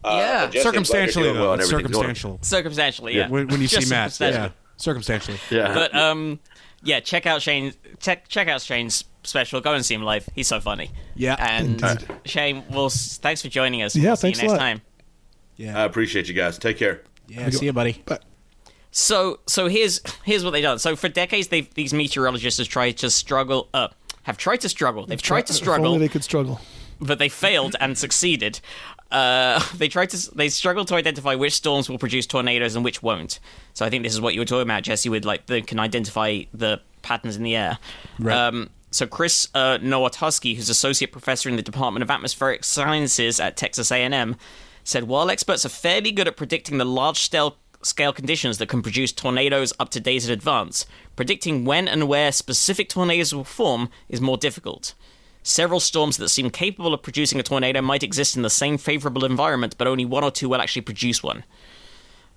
[0.05, 0.47] Yeah.
[0.47, 1.41] Jesse, Circumstantially, glad you're doing though.
[1.43, 2.39] well and it's everything's going- circumstantial.
[2.43, 3.29] Circumstantially, yeah.
[3.29, 4.13] When, when you see Matt.
[4.13, 4.45] circumstantially.
[4.47, 4.51] Yeah.
[4.77, 5.39] Circumstantially.
[5.51, 6.39] Yeah, But um,
[6.83, 7.73] yeah, check out Shane.
[7.99, 9.61] Check check out Shane's special.
[9.61, 10.29] Go and see him live.
[10.35, 10.91] He's so funny.
[11.17, 12.07] Yeah, And indeed.
[12.27, 13.97] Shane, well, thanks for joining us.
[13.97, 14.65] Yeah, We'll thanks a you next lot.
[14.65, 14.83] time.
[15.57, 15.81] Yeah.
[15.81, 16.59] I appreciate you guys.
[16.59, 17.03] Take care.
[17.27, 17.51] yeah.
[17.51, 18.03] See you, buddy.
[18.07, 18.23] But
[18.91, 20.79] So so here's here's what they've done.
[20.79, 23.69] So for decades, they've these meteorologists have tried to struggle.
[23.75, 23.89] Uh,
[24.23, 25.07] have tried to struggle.
[25.07, 25.87] They've tried to If struggle.
[25.87, 26.61] only they could struggle.
[27.01, 28.61] but they failed and succeeded.
[29.11, 33.03] Uh, they tried to they struggled to identify which storms will produce tornadoes and which
[33.03, 33.41] won't.
[33.75, 35.79] So I think this is what you were talking about, Jesse, with like they can
[35.79, 37.79] identify the patterns in the air.
[38.19, 38.37] Right.
[38.37, 43.55] Um, so Chris uh, Nowotarski, who's associate professor in the Department of Atmospheric Sciences at
[43.57, 44.35] Texas A&M,
[44.83, 47.19] said while experts are fairly good at predicting the large
[47.83, 52.33] scale conditions that can produce tornadoes up to days in advance, predicting when and where
[52.33, 54.95] specific tornadoes will form is more difficult.
[55.43, 59.25] Several storms that seem capable of producing a tornado might exist in the same favorable
[59.25, 61.45] environment, but only one or two will actually produce one.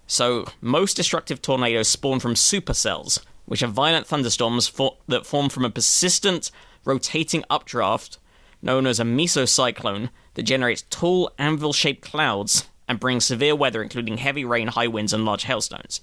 [0.07, 5.65] So, most destructive tornadoes spawn from supercells, which are violent thunderstorms for- that form from
[5.65, 6.51] a persistent,
[6.85, 8.17] rotating updraft
[8.61, 14.17] known as a mesocyclone that generates tall, anvil shaped clouds and brings severe weather, including
[14.17, 16.01] heavy rain, high winds, and large hailstones.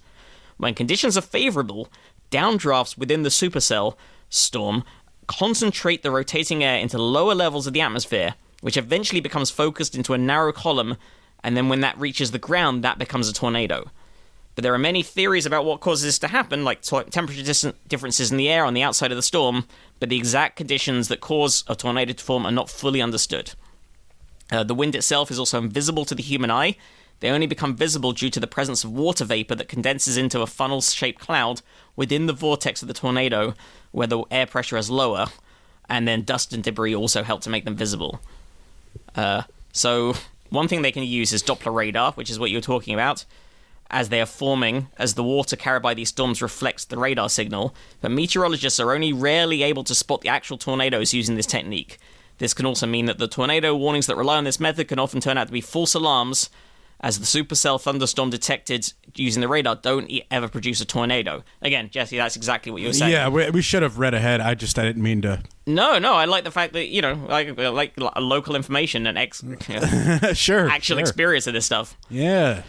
[0.56, 1.90] When conditions are favorable,
[2.30, 3.94] downdrafts within the supercell
[4.30, 4.84] storm
[5.26, 10.14] concentrate the rotating air into lower levels of the atmosphere, which eventually becomes focused into
[10.14, 10.96] a narrow column,
[11.44, 13.90] and then when that reaches the ground, that becomes a tornado.
[14.54, 17.70] But there are many theories about what causes this to happen, like to- temperature dis-
[17.86, 19.66] differences in the air on the outside of the storm,
[20.00, 23.52] but the exact conditions that cause a tornado to form are not fully understood.
[24.50, 26.76] Uh, the wind itself is also invisible to the human eye.
[27.20, 30.46] They only become visible due to the presence of water vapor that condenses into a
[30.46, 31.62] funnel shaped cloud
[31.96, 33.54] within the vortex of the tornado,
[33.90, 35.26] where the air pressure is lower,
[35.88, 38.20] and then dust and debris also help to make them visible.
[39.14, 39.42] Uh,
[39.72, 40.14] so,
[40.50, 43.24] one thing they can use is Doppler radar, which is what you were talking about,
[43.90, 47.74] as they are forming, as the water carried by these storms reflects the radar signal.
[48.00, 51.98] But meteorologists are only rarely able to spot the actual tornadoes using this technique.
[52.38, 55.20] This can also mean that the tornado warnings that rely on this method can often
[55.20, 56.50] turn out to be false alarms,
[57.00, 61.44] as the supercell thunderstorm detected using the radar don't ever produce a tornado.
[61.62, 63.12] Again, Jesse, that's exactly what you were saying.
[63.12, 64.40] Yeah, we, we should have read ahead.
[64.40, 65.42] I just I didn't mean to.
[65.66, 69.44] No, no, I like the fact that you know, like like local information and ex-
[70.34, 70.68] sure.
[70.68, 71.00] actual sure.
[71.00, 71.96] experience of this stuff.
[72.10, 72.62] Yeah.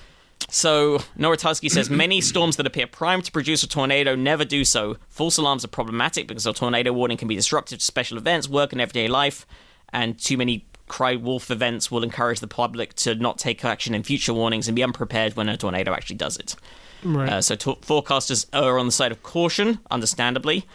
[0.51, 4.97] So, Nowotarski says many storms that appear primed to produce a tornado never do so.
[5.07, 8.71] False alarms are problematic because a tornado warning can be disruptive to special events, work,
[8.71, 9.45] and everyday life,
[9.93, 14.01] and too many cry wolf events will encourage the public to not take action in
[14.01, 16.55] future warnings and be unprepared when a tornado actually does it.
[17.03, 17.29] Right.
[17.29, 20.65] Uh, so, to- forecasters are on the side of caution, understandably,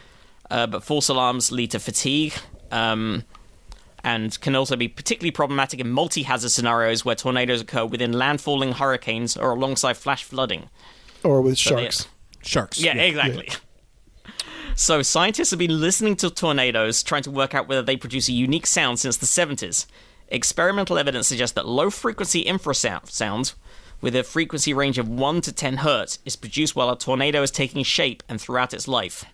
[0.51, 2.33] uh, but false alarms lead to fatigue.
[2.71, 3.25] Um,
[4.05, 9.37] and can also be particularly problematic in multi-hazard scenarios where tornadoes occur within landfalling hurricanes
[9.37, 10.69] or alongside flash flooding.
[11.25, 12.09] Or with So they- sharks.
[12.43, 12.81] Sharks.
[12.81, 13.49] Yeah, exactly.
[14.77, 18.33] So scientists have been listening to tornadoes, trying to work out whether they produce a
[18.33, 19.87] unique sound since the 70s.
[20.29, 23.53] Experimental evidence suggests that low-frequency infrasound sound,
[24.01, 27.53] with a frequency range of 1 to 10 hertz, is produced while a tornado is
[27.53, 29.25] taking shape and throughout its life.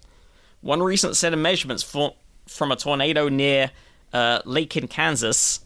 [0.60, 2.16] One recent set of measurements for,
[2.46, 3.70] from a tornado near
[4.12, 5.60] uh, Lakin Kansas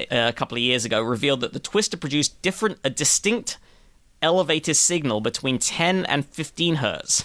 [0.00, 3.58] uh, a couple of years ago revealed that the twister produced different, a distinct
[4.22, 7.24] elevated signal between 10 and 15 hertz.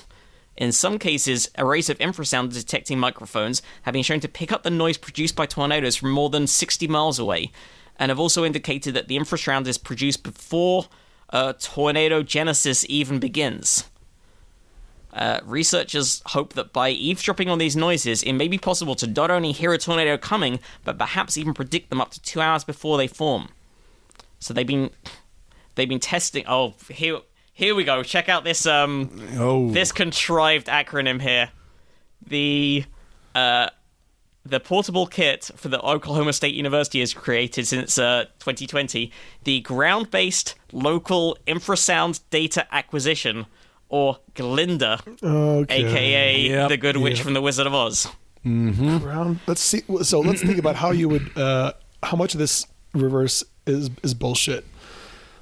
[0.58, 4.70] In some cases, arrays of infrasound detecting microphones have been shown to pick up the
[4.70, 7.52] noise produced by tornadoes from more than 60 miles away,
[7.98, 10.86] and have also indicated that the infrasound is produced before
[11.32, 13.90] uh, tornado genesis even begins.
[15.16, 19.32] Uh, researchers hope that by eavesdropping on these noises, it may be possible to not
[19.32, 22.98] only hear a tornado coming, but perhaps even predict them up to two hours before
[22.98, 23.48] they form.
[24.40, 24.90] So they've been
[25.76, 26.44] they've been testing.
[26.48, 27.20] Oh, here
[27.54, 28.04] here we go.
[28.04, 29.72] Check out this um Oh.
[29.72, 31.50] this contrived acronym here.
[32.28, 32.84] The
[33.34, 33.70] uh
[34.46, 39.12] the portable kit for the Oklahoma State University has created since uh, 2020
[39.44, 43.48] the ground-based local infrasound data acquisition,
[43.96, 45.86] or Glinda, Okay.
[45.86, 46.70] aka Yep.
[46.70, 47.24] the Good Witch Yep.
[47.24, 48.08] from the Wizard of Oz.
[48.44, 49.40] Ground.
[49.48, 49.82] Let's see.
[50.04, 51.72] So let's think about how you would, uh,
[52.04, 54.66] how much of this reverse is is bullshit.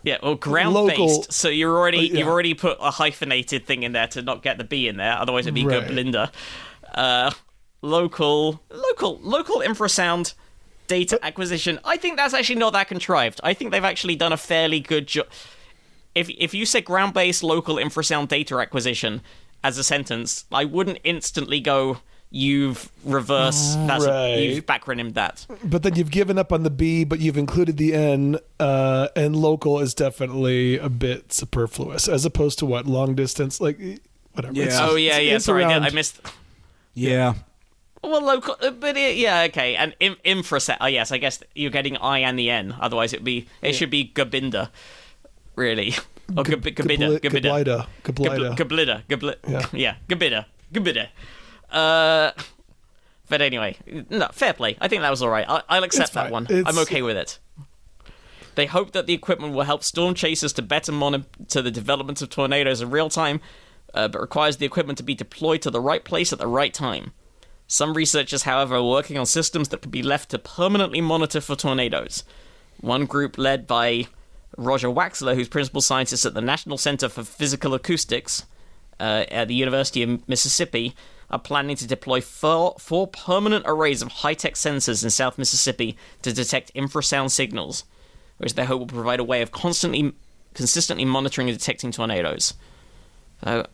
[0.04, 1.34] Yeah, well, ground Local- based.
[1.34, 2.20] So you're already Uh, yeah.
[2.20, 5.18] you've already put a hyphenated thing in there to not get the B in there.
[5.18, 5.88] Otherwise, it'd be Right.
[5.88, 6.30] Goblinda.
[6.94, 7.32] Uh,
[7.82, 10.34] local, local, local infrasound
[10.88, 11.80] data acquisition.
[11.84, 13.40] I think that's actually not that contrived.
[13.44, 15.26] I think they've actually done a fairly good job.
[16.16, 19.22] If if you said ground based local infrasound data acquisition
[19.64, 21.98] as a sentence, I wouldn't instantly go.
[22.36, 23.76] You've reverse.
[23.86, 24.38] That's Right.
[24.38, 25.46] you've backronymed that.
[25.64, 29.36] But then you've given up on the B, but you've included the N, uh, and
[29.36, 33.78] local is definitely a bit superfluous, as opposed to what long distance, like
[34.34, 34.56] whatever.
[34.56, 34.64] Yeah.
[34.64, 35.36] It's- Oh yeah, it's- yeah.
[35.36, 36.22] it's Sorry, I, around- I missed.
[36.96, 37.36] Yeah.
[38.04, 39.76] Well, local, uh, but it, yeah, okay.
[39.76, 40.78] And in, infraset.
[40.82, 42.76] Oh, yes, I guess you're getting I and the N.
[42.82, 44.70] Otherwise, it'd be it should be Gabinda,
[45.56, 45.94] really,
[46.38, 47.88] or Gab- Gabida, Gabida.
[48.04, 48.56] Gablida.
[48.56, 49.96] Gablida, Gabli- Yeah.
[50.08, 51.08] Gabida, Gabida.
[51.72, 52.32] Uh,
[53.30, 53.78] but anyway,
[54.10, 54.78] no, fair play.
[54.82, 55.46] I think that was all right.
[55.50, 56.46] I, I'll accept that one.
[56.46, 57.40] It's- I'm okay with it.
[58.56, 62.30] They hope that the equipment will help storm chasers to better monitor the development of
[62.30, 63.42] tornadoes in real time,
[63.96, 66.72] uh, but requires the equipment to be deployed to the right place at the right
[66.74, 67.14] time.
[67.66, 71.56] Some researchers, however, are working on systems that could be left to permanently monitor for
[71.56, 72.24] tornadoes.
[72.80, 74.06] One group led by
[74.58, 78.46] Roger Waxler, who's principal scientist at the National Center for Physical Acoustics
[79.00, 80.96] uh, at the University of Mississippi,
[81.30, 85.98] are planning to deploy four, four permanent arrays of high tech sensors in South Mississippi
[86.22, 87.86] to detect infrasound signals,
[88.38, 90.14] which they hope will provide a way of constantly,
[90.54, 92.54] consistently monitoring and detecting tornadoes.
[93.44, 93.66] So,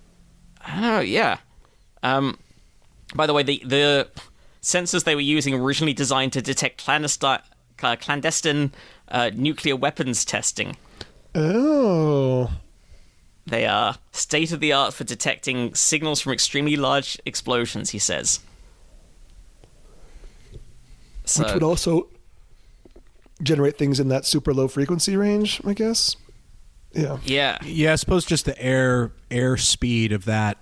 [0.65, 1.39] I don't know, yeah.
[2.01, 2.37] Um,
[3.13, 4.09] by the way, the the
[4.61, 7.39] sensors they were using originally designed to detect clandestine,
[7.81, 8.71] uh, clandestine
[9.11, 10.77] uh, nuclear weapons testing.
[11.35, 12.51] Oh,
[13.45, 17.91] They are state of the art for detecting signals from extremely large explosions.
[17.91, 18.39] He says.
[21.25, 22.07] So, which would also
[23.43, 26.15] generate things in that super low frequency range, I guess.
[26.91, 27.19] Yeah.
[27.23, 30.57] yeah, Yeah, I suppose just the air air speed of that.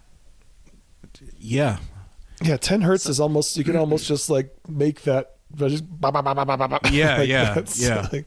[1.38, 1.78] Yeah.
[2.42, 5.37] Yeah, 10 hertz is almost, you can almost just like make that.
[5.56, 7.70] Just ba- ba- ba- ba- ba- ba- ba- Yeah, like yeah, that.
[7.70, 8.08] So, yeah.
[8.12, 8.26] like,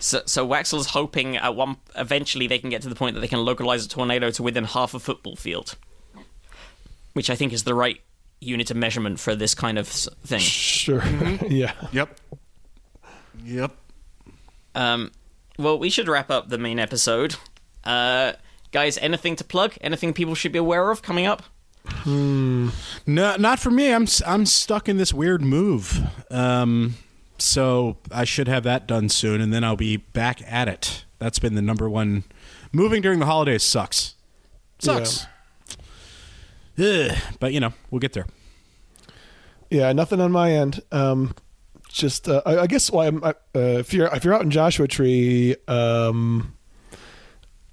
[0.00, 3.28] So, so Waxler's hoping at one eventually they can get to the point that they
[3.28, 5.76] can localize a tornado to within half a football field,
[7.12, 8.00] which I think is the right
[8.40, 10.40] unit of measurement for this kind of thing.
[10.40, 11.00] sure.
[11.00, 11.46] Mm-hmm.
[11.50, 11.72] yeah.
[11.92, 12.18] Yep.
[13.44, 13.72] Yep.
[14.74, 15.10] Um,
[15.58, 17.34] well, we should wrap up the main episode.
[17.84, 18.32] Uh,
[18.70, 19.74] guys, anything to plug?
[19.80, 21.42] Anything people should be aware of coming up?
[22.06, 23.92] No, not for me.
[23.92, 26.00] I'm I'm stuck in this weird move.
[26.30, 26.94] Um,
[27.38, 31.04] so I should have that done soon, and then I'll be back at it.
[31.18, 32.24] That's been the number one.
[32.72, 34.14] Moving during the holidays sucks.
[34.78, 35.26] Sucks.
[36.78, 37.16] Ugh.
[37.40, 38.26] But you know, we'll get there.
[39.70, 40.80] Yeah, nothing on my end.
[40.92, 41.34] Um,
[41.88, 44.88] just uh, I, I guess why I'm uh, if you're if you're out in Joshua
[44.88, 46.56] Tree, um,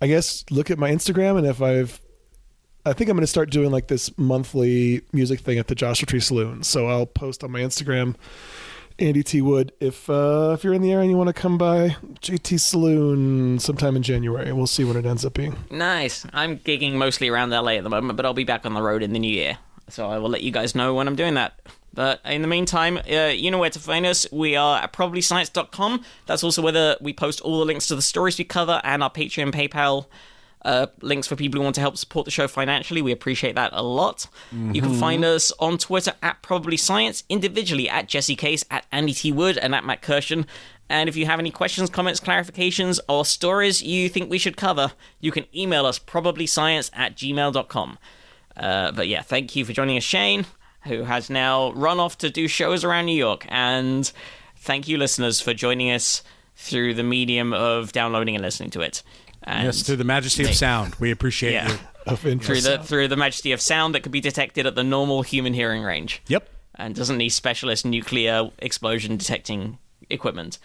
[0.02, 2.00] I guess look at my Instagram and if I've
[2.86, 6.06] I think I'm going to start doing like this monthly music thing at the Joshua
[6.06, 6.62] Tree Saloon.
[6.62, 8.16] So I'll post on my Instagram,
[9.00, 9.72] Andy T Wood.
[9.80, 13.58] If uh, if you're in the area and you want to come by JT Saloon
[13.58, 15.56] sometime in January, we'll see what it ends up being.
[15.72, 16.28] Nice.
[16.32, 19.02] I'm gigging mostly around LA at the moment, but I'll be back on the road
[19.02, 19.58] in the new year.
[19.90, 21.60] So I will let you guys know when I'm doing that.
[21.92, 24.28] But in the meantime, uh, you know where to find us.
[24.32, 26.04] We are at probablyscience.com.
[26.28, 29.02] That's also where the, we post all the links to the stories we cover and
[29.02, 30.06] our Patreon, PayPal
[30.66, 33.02] uh, links for people who want to help support the show financially.
[33.02, 34.28] We appreciate that a lot.
[34.52, 39.14] You can find us on Twitter at Probably Science, individually at Jesse Case, at Andy
[39.14, 39.32] T.
[39.32, 40.48] Wood, and at Matt Kirshen.
[40.90, 44.92] And if you have any questions, comments, clarifications, or stories you think we should cover,
[45.20, 47.98] you can email us probablyscience at gmail.com.
[48.58, 50.46] Uh, but yeah, thank you for joining us, Shane,
[50.86, 53.46] who has now run off to do shows around New York.
[53.50, 54.12] And
[54.58, 56.24] thank you, listeners, for joining us
[56.56, 59.04] through the medium of downloading and listening to it.
[59.46, 61.78] And Yes, through the majesty of sound, we appreciate yeah, you.
[62.08, 62.66] Of through interest.
[62.66, 65.82] the through the majesty of sound that could be detected at the normal human hearing
[65.84, 66.22] range.
[66.28, 66.50] Yep.
[66.76, 69.78] and doesn't need specialist nuclear explosion detecting
[70.10, 70.60] equipment.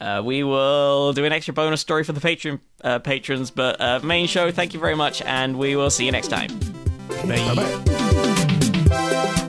[0.00, 4.00] Uh, we will do an extra bonus story for the Patreon uh, patrons, but uh,
[4.02, 4.50] main show.
[4.52, 6.50] Thank you very much, and we will see you next time.
[7.26, 7.54] Bye.
[7.54, 9.42] Bye-bye.